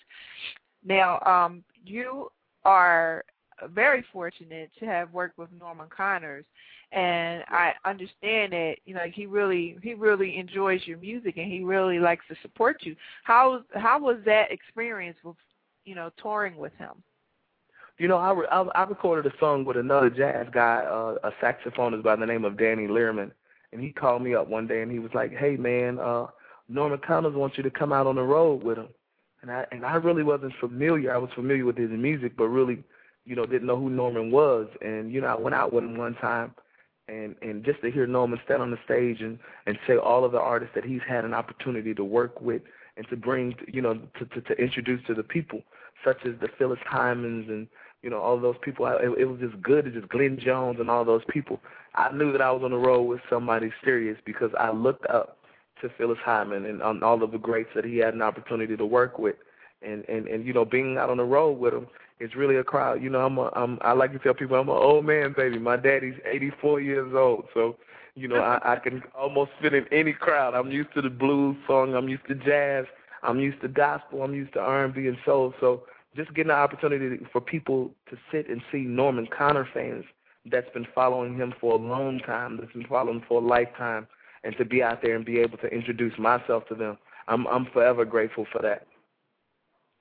[0.84, 2.30] Now, um, you
[2.66, 3.24] are
[3.68, 6.46] very fortunate to have worked with Norman Connors,
[6.92, 11.64] and I understand that you know he really he really enjoys your music and he
[11.64, 12.96] really likes to support you.
[13.24, 15.36] How how was that experience with
[15.86, 17.04] you know touring with him?
[18.00, 21.32] You know, I, re- I I recorded a song with another jazz guy, uh, a
[21.44, 23.32] saxophonist by the name of Danny Learman,
[23.72, 26.28] and he called me up one day and he was like, "Hey man, uh,
[26.70, 28.88] Norman Connors wants you to come out on the road with him."
[29.42, 31.14] And I and I really wasn't familiar.
[31.14, 32.84] I was familiar with his music, but really,
[33.30, 34.68] you know, didn't know who Norman was.
[34.82, 36.54] And you know, I went out with him one time,
[37.08, 40.32] and and just to hear Norman stand on the stage and and say all of
[40.32, 42.64] the artists that he's had an opportunity to work with
[42.98, 45.62] and to bring, you know, to to, to introduce to the people,
[46.04, 47.68] such as the Phyllis Hymans and
[48.02, 48.86] you know, all those people.
[48.86, 49.86] I, it, it was just good.
[49.86, 51.60] It just Glenn Jones and all those people.
[51.96, 55.38] I knew that I was on the road with somebody serious because I looked up
[55.82, 58.86] to Phyllis Hyman and on all of the greats that he had an opportunity to
[58.86, 59.36] work with.
[59.82, 61.88] And and and you know, being out on the road with him,
[62.20, 63.02] it's really a crowd.
[63.02, 65.58] You know, I'm a, I'm I like to tell people I'm an old man, baby.
[65.60, 67.78] My daddy's 84 years old, so
[68.16, 70.54] you know I, I can almost fit in any crowd.
[70.54, 71.96] I'm used to the blues song.
[71.96, 72.86] I'm used to jazz.
[73.24, 74.24] I'm used to gospel.
[74.24, 75.54] I'm used to R&B and soul.
[75.60, 75.84] So
[76.16, 80.06] just getting the opportunity for people to sit and see Norman Connor fans
[80.50, 84.08] that's been following him for a long time, that's been following him for a lifetime,
[84.44, 86.98] and to be out there and be able to introduce myself to them,
[87.28, 88.88] I'm I'm forever grateful for that.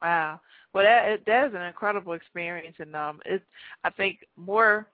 [0.01, 0.41] Wow.
[0.73, 3.45] Well, that it, that is an incredible experience, and um, it's
[3.85, 4.87] I think more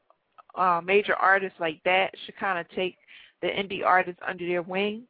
[0.54, 2.96] uh, major artists like that should kind of take
[3.42, 5.02] the indie artists under their wing,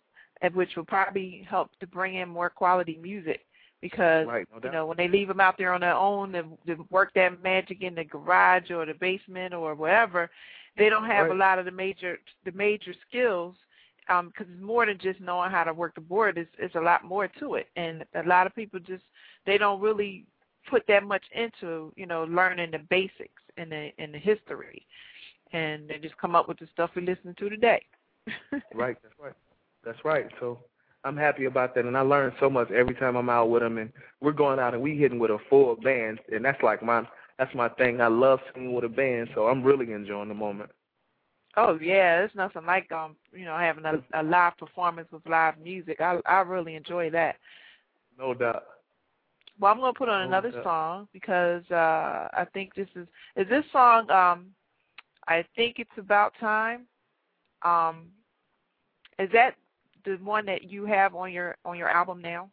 [0.42, 3.40] and which will probably help to bring in more quality music.
[3.80, 6.86] Because Right, no you know when they leave them out there on their own to
[6.90, 10.30] work that magic in the garage or the basement or whatever,
[10.76, 13.56] they don't have a lot of the major the major skills
[14.08, 16.80] um because it's more than just knowing how to work the board it's it's a
[16.80, 19.02] lot more to it and a lot of people just
[19.46, 20.26] they don't really
[20.70, 24.86] put that much into you know learning the basics and the and the history
[25.52, 27.82] and they just come up with the stuff we listen to today
[28.72, 29.34] Right, that's right.
[29.84, 30.26] That's right.
[30.40, 30.58] So
[31.04, 33.78] I'm happy about that, and I learn so much every time I'm out with them,
[33.78, 37.06] and we're going out and we hitting with a full band, and that's like my
[37.38, 38.00] that's my thing.
[38.00, 40.70] I love singing with a band, so I'm really enjoying the moment.
[41.56, 45.58] oh yeah it's nothing like um you know having a, a live performance with live
[45.58, 47.36] music i i really enjoy that
[48.18, 48.64] No doubt.
[49.58, 50.62] Well, I'm going to put on Oh, another yeah.
[50.62, 54.46] song because uh I think this is is this song um
[55.28, 56.86] I think it's about time.
[57.62, 58.08] Um
[59.18, 59.54] is that
[60.04, 62.50] the one that you have on your on your album now?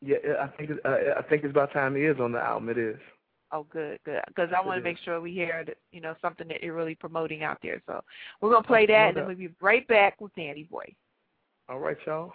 [0.00, 2.68] Yeah, I think it, uh, I think it's about time it is on the album.
[2.68, 2.96] It is.
[3.52, 4.20] Oh, good, good.
[4.28, 6.94] Because I want to make sure we hear that, you know something that you're really
[6.94, 7.80] promoting out there.
[7.86, 8.02] So
[8.40, 10.94] we're gonna play that, and then we'll be right back with Danny Boy.
[11.68, 12.32] All right, y'all.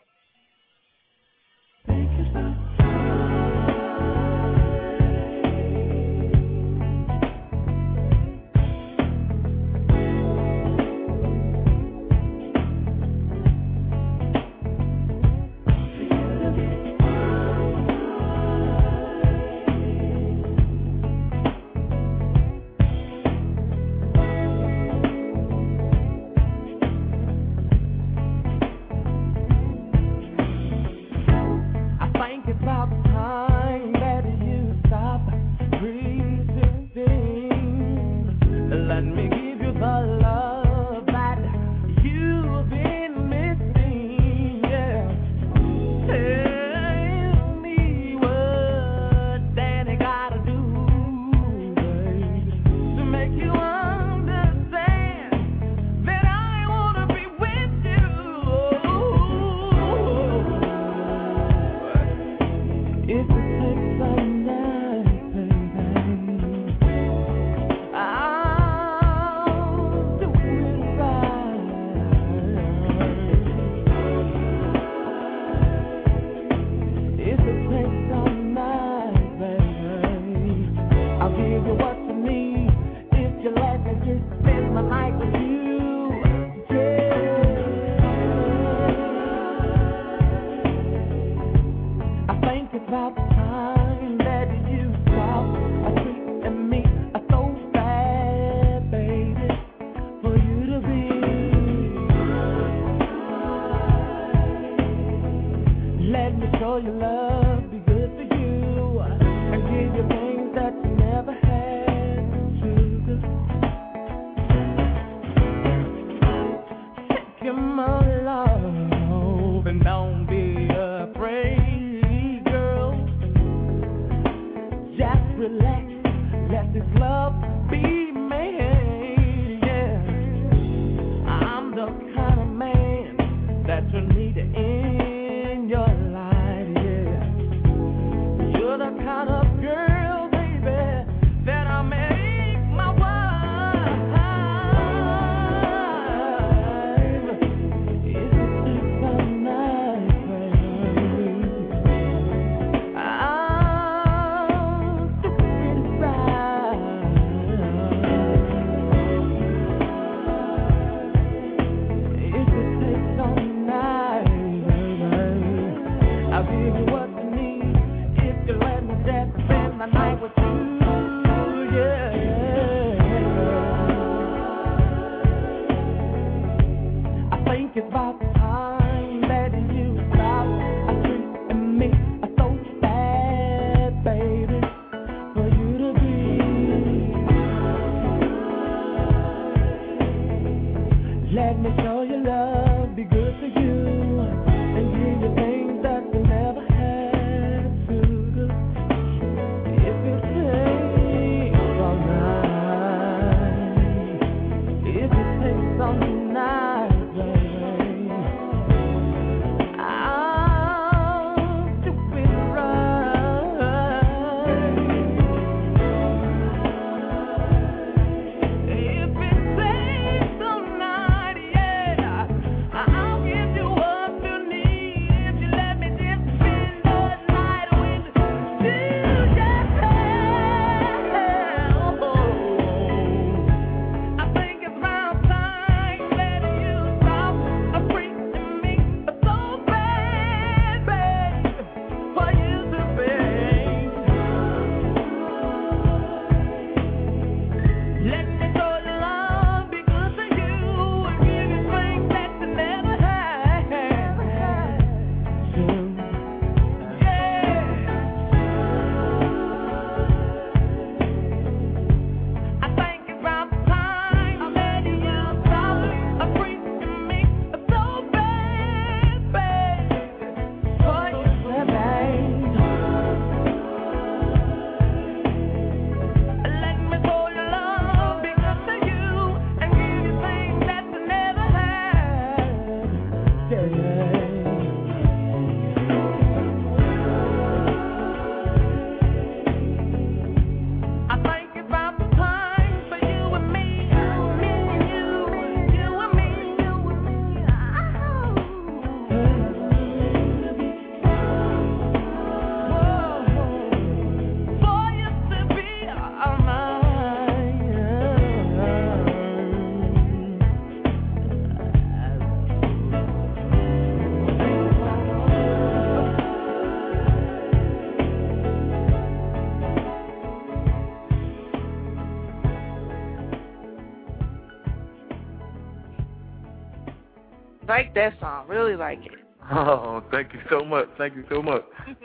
[327.99, 328.47] That song.
[328.47, 329.11] Really like it.
[329.51, 330.87] Oh, thank you so much.
[330.99, 331.63] Thank you so much.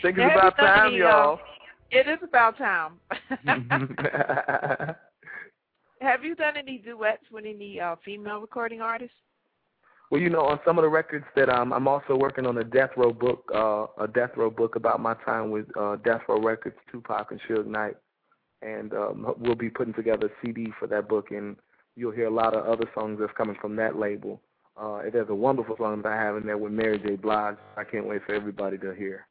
[0.00, 1.38] think it's about time, y'all.
[1.90, 2.92] It is about time.
[6.00, 9.16] Have you done any duets with any uh, female recording artists?
[10.10, 12.64] Well, you know, on some of the records that um, I'm also working on a
[12.64, 16.40] Death Row book, uh, a Death Row book about my time with uh, Death Row
[16.40, 17.96] Records, Tupac and Suge Knight,
[18.62, 21.56] and um, we'll be putting together a CD for that book, and
[21.96, 24.40] you'll hear a lot of other songs that's coming from that label.
[24.78, 27.16] Uh, there's a wonderful song that I have in there with Mary J.
[27.16, 27.56] Blige.
[27.76, 29.26] I can't wait for everybody to hear.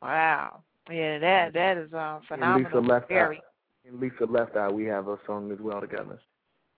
[0.00, 0.62] Wow.
[0.90, 2.80] Yeah, that that is And phenomenal.
[2.80, 3.10] Lisa Left.
[3.12, 3.38] Eye.
[3.86, 6.18] And Lisa Left Eye, we have a song as well together.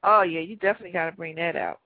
[0.03, 1.81] Oh yeah, you definitely got to bring that out.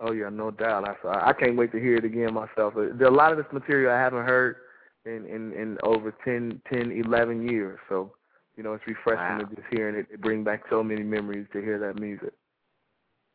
[0.00, 0.88] Oh yeah, no doubt.
[0.88, 2.74] I I can't wait to hear it again myself.
[2.76, 4.56] Uh, There a lot of this material I haven't heard
[5.04, 7.78] in in in over ten, ten, eleven years.
[7.88, 8.12] So,
[8.56, 9.44] you know, it's refreshing Wow.
[9.48, 10.06] to just hearing it.
[10.12, 12.32] It bring back so many memories to hear that music.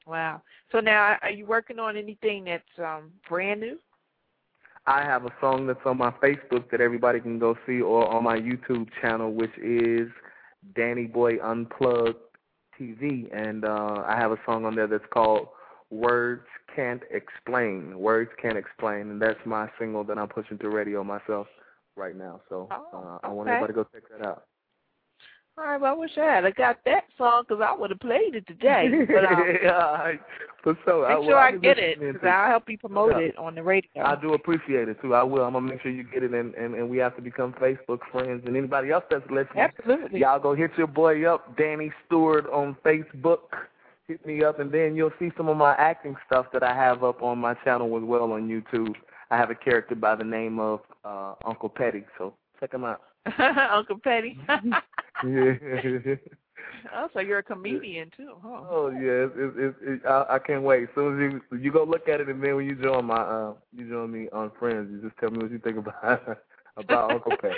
[0.07, 0.41] Wow.
[0.71, 3.77] So now, are you working on anything that's um, brand new?
[4.85, 8.23] I have a song that's on my Facebook that everybody can go see, or on
[8.23, 10.09] my YouTube channel, which is
[10.75, 12.15] Danny Boy Unplugged
[12.79, 15.49] TV, and uh, I have a song on there that's called
[15.89, 17.99] Words Can't Explain.
[17.99, 21.47] Words Can't Explain, and that's my single that I'm pushing to radio myself
[21.97, 22.39] right now.
[22.47, 23.57] So uh, I want okay.
[23.57, 24.43] everybody to go check that out.
[25.57, 27.99] All right, well, I wish I had I got that song because I would have
[27.99, 28.89] played it today.
[29.07, 30.11] But um, yeah,
[30.63, 31.09] for sure.
[31.09, 33.27] make will- sure I will get it because I'll help you promote Yeah.
[33.29, 34.03] it on the radio.
[34.03, 35.15] I do appreciate it too.
[35.15, 35.43] I will.
[35.43, 37.99] I'm gonna make sure you get it, and and, and we have to become Facebook
[38.11, 38.43] friends.
[38.45, 40.19] And anybody else that's listening, Absolutely.
[40.19, 43.39] y'all go hit your boy up, Danny Stewart on Facebook.
[44.07, 47.03] Hit me up, and then you'll see some of my acting stuff that I have
[47.03, 48.93] up on my channel as well on YouTube.
[49.31, 53.01] I have a character by the name of uh Uncle Petty, so check him out.
[53.71, 54.37] Uncle Petty.
[55.25, 55.53] yeah.
[56.95, 58.61] oh, so you're a comedian too, huh?
[58.69, 60.83] Oh yeah, it's, it's, it's, it, I, I can't wait.
[60.83, 63.21] As soon as you you go look at it, and then when you join my
[63.21, 66.37] uh you join me on Friends, you just tell me what you think about
[66.77, 67.55] about Uncle Petty.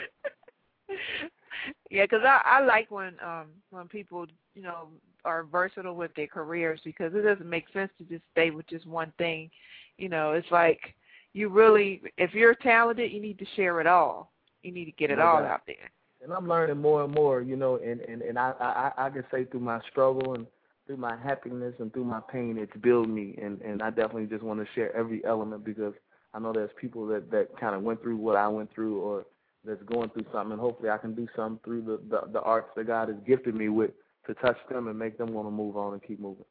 [1.90, 4.90] Yeah, 'cause I I like when um when people you know
[5.26, 8.88] are versatile with their careers because it doesn't make sense to just stay with just
[8.88, 9.50] one thing.
[9.98, 10.96] You know, it's like
[11.34, 14.32] you really if you're talented, you need to share it all.
[14.64, 15.46] You need to get it No all doubt.
[15.46, 15.92] out there.
[16.24, 19.24] And I'm learning more and more, you know, and and and I I I can
[19.32, 20.46] say through my struggle and
[20.86, 24.44] through my happiness and through my pain, it's built me, and and I definitely just
[24.44, 25.94] want to share every element because
[26.34, 29.26] I know there's people that that kind of went through what I went through or
[29.66, 32.70] that's going through something, and hopefully I can do something through the the, the arts
[32.76, 33.92] that God has gifted me with
[34.28, 36.46] to touch them and make them want to move on and keep moving.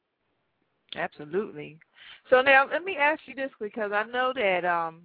[0.96, 1.78] Absolutely.
[2.30, 5.02] So now let me ask you this because I know that um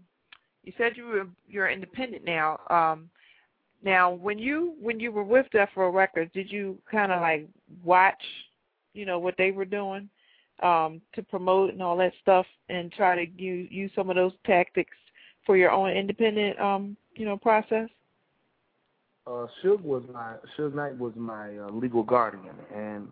[0.63, 2.59] you said you were you're independent now.
[2.69, 3.09] Um
[3.83, 7.47] now when you when you were with Death Row Records, did you kind of like
[7.83, 8.21] watch,
[8.93, 10.09] you know, what they were doing
[10.61, 14.33] um to promote and all that stuff and try to use use some of those
[14.45, 14.95] tactics
[15.45, 17.89] for your own independent um, you know, process?
[19.27, 23.09] uh Suge was my Suge Knight was my uh, legal guardian and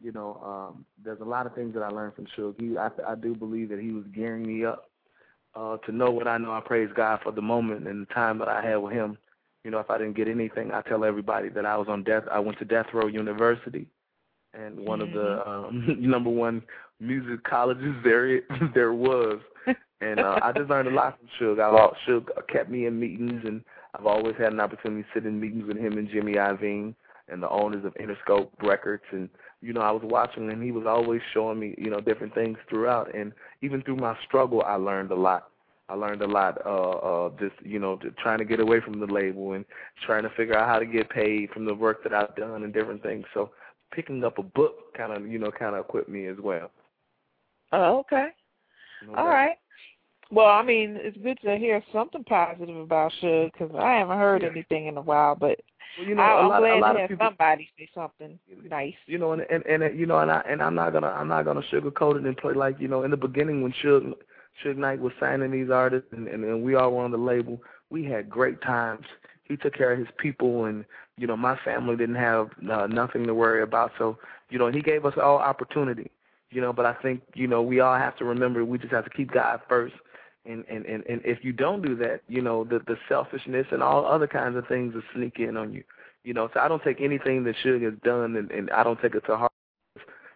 [0.00, 2.60] you know um there's a lot of things that I learned from Suge.
[2.60, 4.88] He I I do believe that he was gearing me up
[5.54, 6.52] uh to know what I know.
[6.52, 9.18] I praise God for the moment and the time that I had with him.
[9.64, 12.24] You know, if I didn't get anything, I tell everybody that I was on death
[12.30, 13.86] I went to Death Row University
[14.54, 16.62] and one of the um number one
[17.00, 18.40] music colleges there
[18.74, 19.40] there was.
[20.00, 21.60] And uh, I just learned a lot from Suge.
[21.60, 23.64] I al- Suge kept me in meetings, and
[23.98, 26.94] I've always had an opportunity to sit in meetings with him and Jimmy Iovine
[27.28, 29.02] and the owners of Interscope Records.
[29.10, 29.28] And
[29.60, 32.58] you know, I was watching, and he was always showing me, you know, different things
[32.68, 33.14] throughout.
[33.14, 33.32] And
[33.62, 35.48] even through my struggle, I learned a lot.
[35.88, 39.06] I learned a lot, uh, uh, just you know, trying to get away from the
[39.06, 39.64] label and
[40.04, 42.74] trying to figure out how to get paid from the work that I've done and
[42.74, 43.24] different things.
[43.32, 43.50] So
[43.90, 46.70] picking up a book kind of, you know, kind of equipped me as well.
[47.72, 48.28] Oh, okay.
[49.08, 49.24] All doubt.
[50.30, 54.44] Well, I mean, it's good to hear something positive about Suge because I haven't heard
[54.44, 55.34] anything in a while.
[55.34, 55.60] But
[55.96, 57.88] Well, you know, I, a I'm lot, glad a lot to have people, somebody say
[57.94, 58.38] something
[58.70, 58.94] nice.
[59.06, 61.44] you know, and and, and you know, and I and I'm not gonna I'm not
[61.44, 64.12] gonna sugarcoat it and play like you know, in the beginning when Suge
[64.64, 67.60] Suge Knight was signing these artists and, and and we all were on the label,
[67.90, 69.04] we had great times.
[69.44, 70.84] He took care of his people, and
[71.16, 73.92] you know, my family didn't have uh, nothing to worry about.
[73.98, 74.18] So
[74.50, 76.10] you know, he gave us all opportunity.
[76.50, 79.04] You know, but I think you know we all have to remember we just have
[79.04, 79.94] to keep God first.
[80.44, 83.82] And, and, and, and if you don't do that, you know, the, the selfishness and
[83.82, 85.84] all other kinds of things will sneak in on you.
[86.24, 89.00] You know, so I don't take anything that Suge has done and, and I don't
[89.00, 89.52] take it to heart.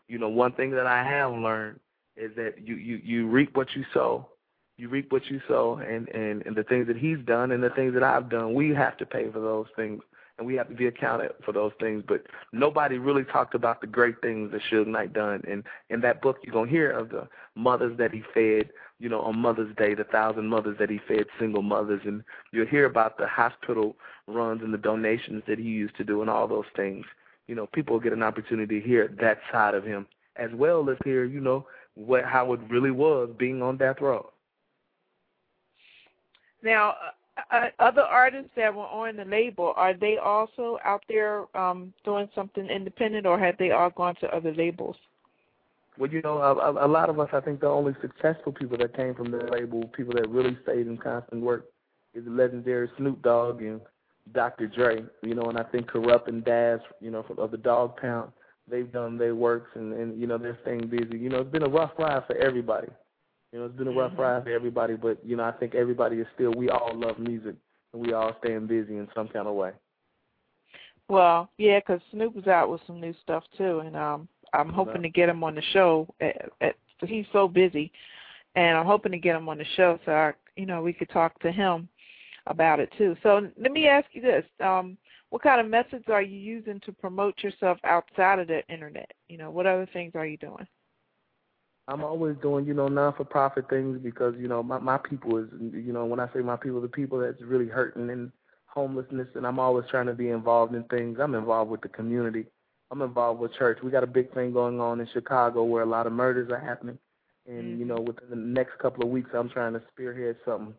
[0.09, 1.80] You know, one thing that I have learned
[2.16, 4.28] is that you, you, you reap what you sow.
[4.76, 7.70] You reap what you sow and, and, and the things that he's done and the
[7.70, 10.03] things that I've done, we have to pay for those things
[10.38, 12.03] and we have to be accounted for those things.
[12.07, 15.42] But nobody really talked about the great things that Suge Knight done.
[15.48, 18.70] And in that book, you're gonna hear of the mothers that he fed,
[19.03, 22.22] you know, on Mother's Day, the thousand mothers that he fed single mothers, and
[22.53, 23.96] you'll hear about the hospital
[24.28, 27.05] runs and the donations that he used to do, and all those things.
[27.48, 30.96] You know, people get an opportunity to hear that side of him, as well as
[31.03, 34.30] hear, you know, what how it really was being on death row.
[36.62, 36.94] Now,
[37.50, 42.28] uh, other artists that were on the label, are they also out there um, doing
[42.36, 44.94] something independent, or have they all gone to other labels?
[45.99, 48.97] Well, you know, a, a lot of us, I think the only successful people that
[48.97, 51.66] came from the label, people that really stayed in constant work,
[52.14, 53.80] is the legendary Snoop Dogg and
[54.32, 54.66] Dr.
[54.68, 55.05] Dre.
[55.22, 58.32] You know, and I think Kurupt and Daz, you know, of the Dogg Pound,
[58.70, 61.18] they've done their works and, and you know they're staying busy.
[61.18, 62.88] You know, it's been a rough ride for everybody.
[63.53, 64.22] You know, it's been a rough Mm-hmm.
[64.22, 66.53] ride for everybody, but you know, I think everybody is still.
[66.53, 67.55] We all love music,
[67.93, 69.72] and we all staying busy in some kind of way.
[71.09, 75.03] Well, yeah, 'cause Snoop is out with some new stuff too, and um, I'm hoping
[75.03, 76.12] to get him on the show.
[76.20, 77.92] At, at, he's so busy,
[78.55, 81.11] and I'm hoping to get him on the show so I, you know we could
[81.11, 81.88] talk to him
[82.46, 83.16] about it too.
[83.22, 84.96] So let me ask you this: um,
[85.30, 89.11] What kind of methods are you using to promote yourself outside of the internet?
[89.28, 90.66] You know, what other things are you doing?
[91.88, 95.92] I'm always doing, you know, non-for-profit things because, you know, my my people is, you
[95.92, 98.30] know, when I say my people, the people that's really hurting and
[98.66, 101.18] homelessness, and I'm always trying to be involved in things.
[101.20, 102.46] I'm involved with the community.
[102.93, 103.78] I'm involved with church.
[103.82, 106.61] We got a big thing going on in Chicago where a lot of murders are
[106.61, 106.99] happening,
[107.49, 110.74] and you know, within the next couple of weeks, I'm trying to spearhead something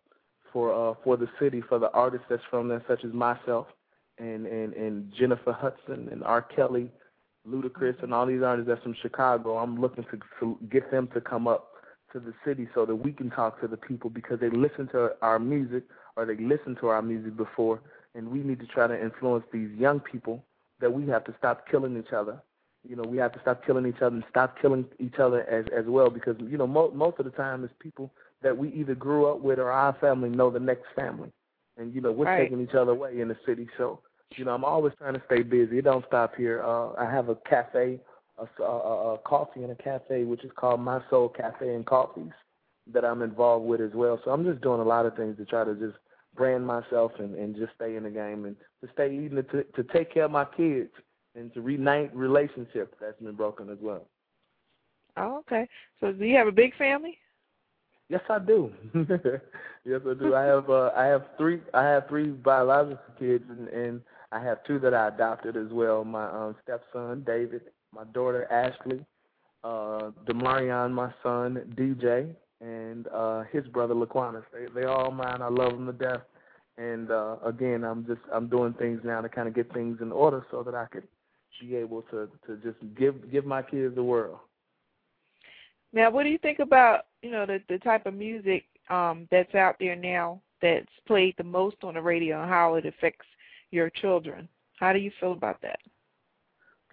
[0.53, 3.65] for uh for the city for the artists that's from there, such as myself
[4.19, 6.43] and and and Jennifer Hudson and R.
[6.43, 6.91] Kelly
[7.47, 11.21] Ludacris and all these artists that's from Chicago, I'm looking to, to get them to
[11.21, 11.71] come up
[12.13, 15.13] to the city so that we can talk to the people because they listen to
[15.21, 15.83] our music
[16.15, 17.81] or they listened to our music before,
[18.13, 20.43] and we need to try to influence these young people
[20.83, 22.41] that we have to stop killing each other.
[22.87, 25.65] You know, we have to stop killing each other and stop killing each other as
[25.75, 28.11] as well because you know mo- most of the time it's people
[28.41, 31.31] that we either grew up with or our family know the next family,
[31.77, 32.43] and you know we're Right.
[32.43, 33.69] taking each other away in the city.
[33.77, 34.01] So
[34.35, 35.77] you know, I'm always trying to stay busy.
[35.77, 36.61] It don't stop here.
[36.61, 38.01] Uh, I have a cafe,
[38.37, 42.33] a, a, a coffee and a cafe, which is called My Soul Cafe and Coffees,
[42.93, 44.19] that I'm involved with as well.
[44.25, 45.97] So I'm just doing a lot of things to try to just
[46.35, 49.83] brand myself and, and just stay in the game and to stay even to, to
[49.91, 50.89] take care of my kids
[51.35, 54.07] and to reunite relationships that's been broken as well.
[55.17, 55.67] Oh, okay.
[55.99, 57.17] So do you have a big family?
[58.09, 58.71] Yes, I do.
[59.85, 60.35] yes, I do.
[60.35, 64.63] I have uh, I have three I have three biological kids and, and I have
[64.65, 66.03] two that I adopted as well.
[66.03, 67.61] My um, stepson David,
[67.93, 69.05] my daughter Ashley,
[69.63, 74.43] uh, Demarion, my son DJ, and uh, his brother Laquanis.
[74.53, 75.41] They they all mine.
[75.41, 76.21] I love them to death.
[76.77, 80.11] And uh, again, I'm just I'm doing things now to kind of get things in
[80.11, 81.07] order so that I could
[81.61, 84.39] be able to to just give give my kids the world.
[85.91, 89.53] Now, what do you think about you know the the type of music um, that's
[89.53, 93.27] out there now that's played the most on the radio and how it affects
[93.71, 94.47] your children?
[94.79, 95.79] How do you feel about that?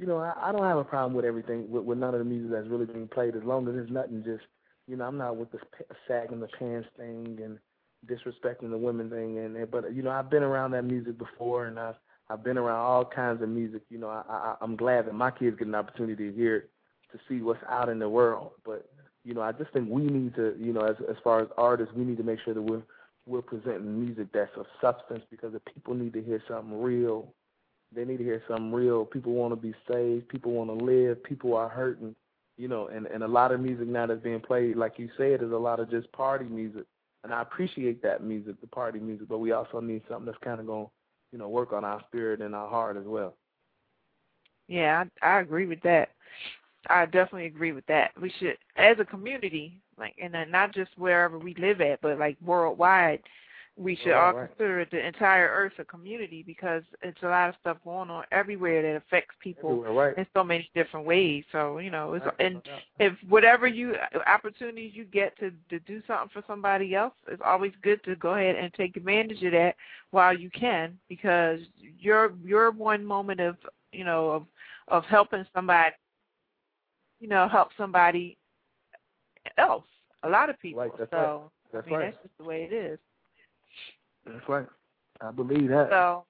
[0.01, 2.25] you know, I, I don't have a problem with everything, with, with none of the
[2.25, 4.45] music that's really being played, as long as there's nothing just,
[4.91, 5.61] you know, I'm not with this
[6.09, 7.59] sagging the pants thing and
[8.09, 11.67] disrespecting the women thing, and, and but you know, I've been around that music before,
[11.67, 11.95] and I've
[12.29, 13.83] I've been around all kinds of music.
[13.89, 16.67] You know, I, I I'm glad that my kids get an opportunity to hear
[17.13, 18.51] to see what's out in the world.
[18.65, 18.91] But
[19.25, 21.95] you know, I just think we need to, you know, as as far as artists,
[21.95, 22.83] we need to make sure that we're
[23.27, 27.33] we're presenting music that's of substance because the people need to hear something real
[27.95, 29.05] they need to hear something real.
[29.05, 30.29] People want to be saved.
[30.29, 31.23] People want to live.
[31.25, 32.15] People are hurting,
[32.61, 32.89] you know.
[32.89, 35.57] And and a lot of music now that's being played, like you said, is a
[35.57, 36.85] lot of just party music.
[37.25, 39.29] And I appreciate that music, the party music.
[39.29, 40.89] But we also need something that's kind of going,
[41.33, 43.35] you know, work on our spirit and our heart as well.
[44.69, 46.11] Yeah, I, I agree with that.
[46.89, 48.13] I definitely agree with that.
[48.21, 52.39] We should, as a community, like, and not just wherever we live at, but like
[52.43, 53.21] worldwide,
[53.77, 57.79] we should all consider the entire Earth a community because it's a lot of stuff
[57.85, 60.17] going on everywhere that affects people right?
[60.19, 61.45] in so many different ways.
[61.51, 62.61] So you know, it's and
[62.99, 63.95] if whatever you
[64.27, 68.35] opportunities you get to to do something for somebody else, it's always good to go
[68.35, 69.77] ahead and take advantage of that
[70.11, 71.61] while you can because
[71.99, 73.57] your your one moment of
[73.93, 74.47] you know of
[74.89, 75.95] of helping somebody,
[77.21, 78.37] you know, help somebody
[79.57, 79.85] else.
[80.23, 80.83] A lot of people.
[80.83, 81.41] Right, that's so right.
[81.73, 82.05] That's I mean, right.
[82.13, 82.99] that's just the way it is.
[84.27, 84.67] That's right.
[85.21, 85.89] I believe that.
[85.91, 86.25] So,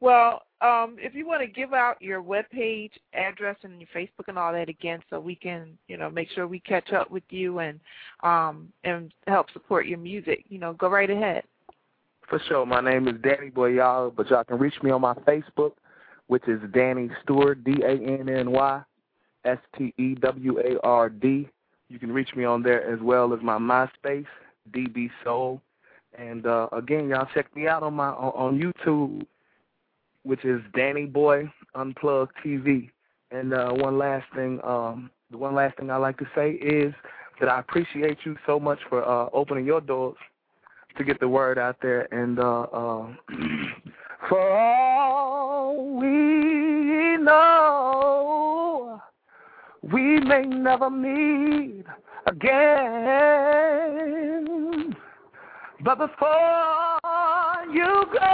[0.00, 4.28] well, um, if you want to give out your web page address and your Facebook
[4.28, 7.22] and all that again, so we can, you know, make sure we catch up with
[7.30, 7.80] you and
[8.22, 11.44] um and help support your music, you know, go right ahead.
[12.28, 12.64] For sure.
[12.64, 15.72] My name is Danny Boy, y'all, but y'all can reach me on my Facebook,
[16.28, 18.82] which is Danny Stewart, D A N N Y
[19.44, 21.48] S T E W A R D.
[21.88, 24.26] You can reach me on there as well as my MySpace,
[24.70, 25.60] DB Soul.
[26.18, 29.26] And uh, again, y'all check me out on my on, YouTube,
[30.24, 32.90] which is Danny Boy Unplugged TV.
[33.30, 36.92] And uh, one last thing, um, the one last thing I like to say is
[37.40, 40.18] that I appreciate you so much for uh, opening your doors
[40.98, 42.12] to get the word out there.
[42.14, 43.06] And uh, uh,
[44.28, 49.00] for all we know,
[49.82, 51.86] we may never meet
[52.26, 53.72] again.
[55.84, 56.98] But before
[57.72, 58.28] you go,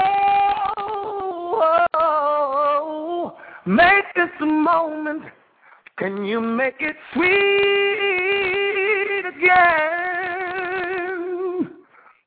[3.65, 5.23] make this moment.
[5.97, 7.29] Can you make it sweet
[9.35, 9.69] again?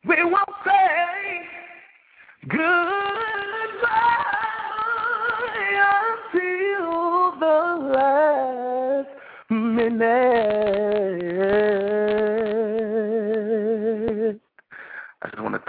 [0.07, 1.41] We won't say
[2.47, 2.57] goodbye
[6.34, 9.09] until the last
[9.51, 10.61] minute.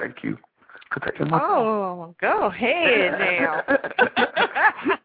[0.02, 0.36] Thank you
[0.92, 3.62] for taking my Oh, go ahead now.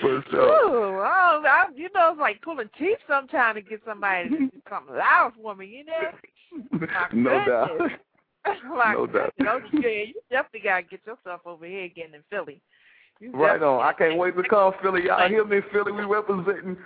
[0.00, 0.42] For sure.
[0.42, 4.50] Ooh, oh, I, you know, it's like pulling teeth sometimes to get somebody to do
[4.68, 6.86] something loud for me, you know?
[7.12, 7.90] No doubt.
[8.74, 9.32] My No doubt.
[9.40, 12.60] Oh, yeah, you definitely got to get yourself over here again in Philly.
[13.22, 13.80] You Right on.
[13.80, 15.02] I can't wait to come Philly.
[15.06, 15.92] Y'all hear me, Philly?
[15.92, 16.76] We representing.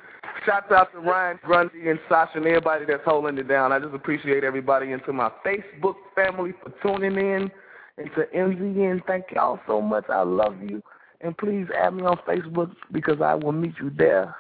[0.45, 3.73] Shouts out to Ryan Grundy and Sasha and everybody that's holding it down.
[3.73, 7.51] I just appreciate everybody and to my Facebook family for tuning in.
[7.97, 10.05] And to MZN, thank y'all so much.
[10.11, 10.83] I love you.
[11.23, 14.37] And please add me on Facebook because I will meet you there.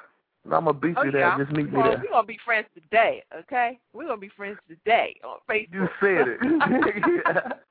[0.46, 1.20] And I'm to beat Oh, you there.
[1.22, 1.38] yeah.
[1.38, 1.82] Just meet me there.
[1.98, 3.78] We're going to be friends today, okay?
[3.92, 5.74] We're going to be friends today on Facebook.
[5.74, 6.40] You said it.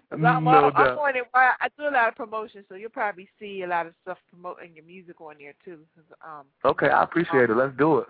[0.10, 0.98] I'm, no I'm, I'm doubt.
[0.98, 1.24] on it.
[1.34, 4.74] I do a lot of promotion, so you'll probably see a lot of stuff promoting
[4.74, 5.80] your music on there too.
[6.24, 7.56] Um, Okay, I appreciate it.
[7.56, 8.06] Let's do it.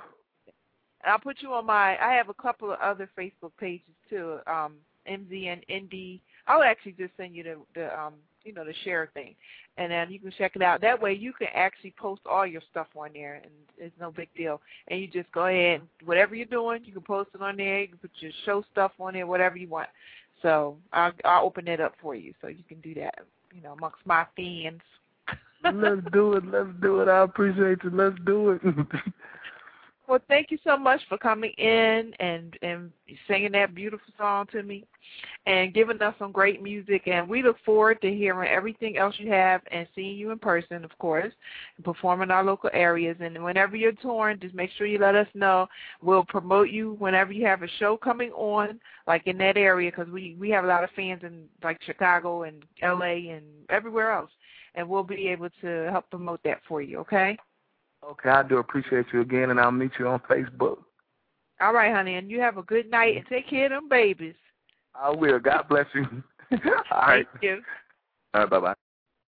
[0.46, 1.98] and I'll put you on my.
[1.98, 4.38] I have a couple of other Facebook pages too.
[4.46, 4.74] Um,
[5.10, 6.20] MZN Indie.
[6.46, 8.14] I'll actually just send you the the um
[8.44, 9.34] you know the share thing,
[9.76, 10.80] and then you can check it out.
[10.80, 14.28] That way you can actually post all your stuff on there, and it's no big
[14.36, 14.60] deal.
[14.88, 17.82] And you just go ahead, whatever you're doing, you can post it on there.
[17.82, 19.88] You can put your show stuff on there, whatever you want.
[20.42, 23.20] So I'll I'll open it up for you, so you can do that.
[23.54, 24.80] You know, amongst my fans.
[25.62, 26.46] Let's do it.
[26.46, 27.08] Let's do it.
[27.08, 27.90] I appreciate you.
[27.90, 28.62] Let's do it.
[30.10, 32.90] Well, thank you so much for coming in and and
[33.28, 34.84] singing that beautiful song to me,
[35.46, 37.06] and giving us some great music.
[37.06, 40.84] And we look forward to hearing everything else you have and seeing you in person,
[40.84, 41.32] of course,
[41.76, 43.18] and performing our local areas.
[43.20, 45.68] And whenever you're touring, just make sure you let us know.
[46.02, 50.12] We'll promote you whenever you have a show coming on, like in that area, because
[50.12, 53.28] we we have a lot of fans in like Chicago and L.A.
[53.28, 54.32] and everywhere else,
[54.74, 56.98] and we'll be able to help promote that for you.
[56.98, 57.38] Okay.
[58.04, 60.78] Okay, I do appreciate you again, and I'll meet you on Facebook.
[61.60, 64.34] All right, honey, and you have a good night and take care of them babies.
[64.94, 65.38] I will.
[65.38, 66.04] God bless you.
[66.90, 67.26] All right.
[67.32, 67.62] Thank you.
[68.34, 68.50] All right.
[68.50, 68.74] Bye bye.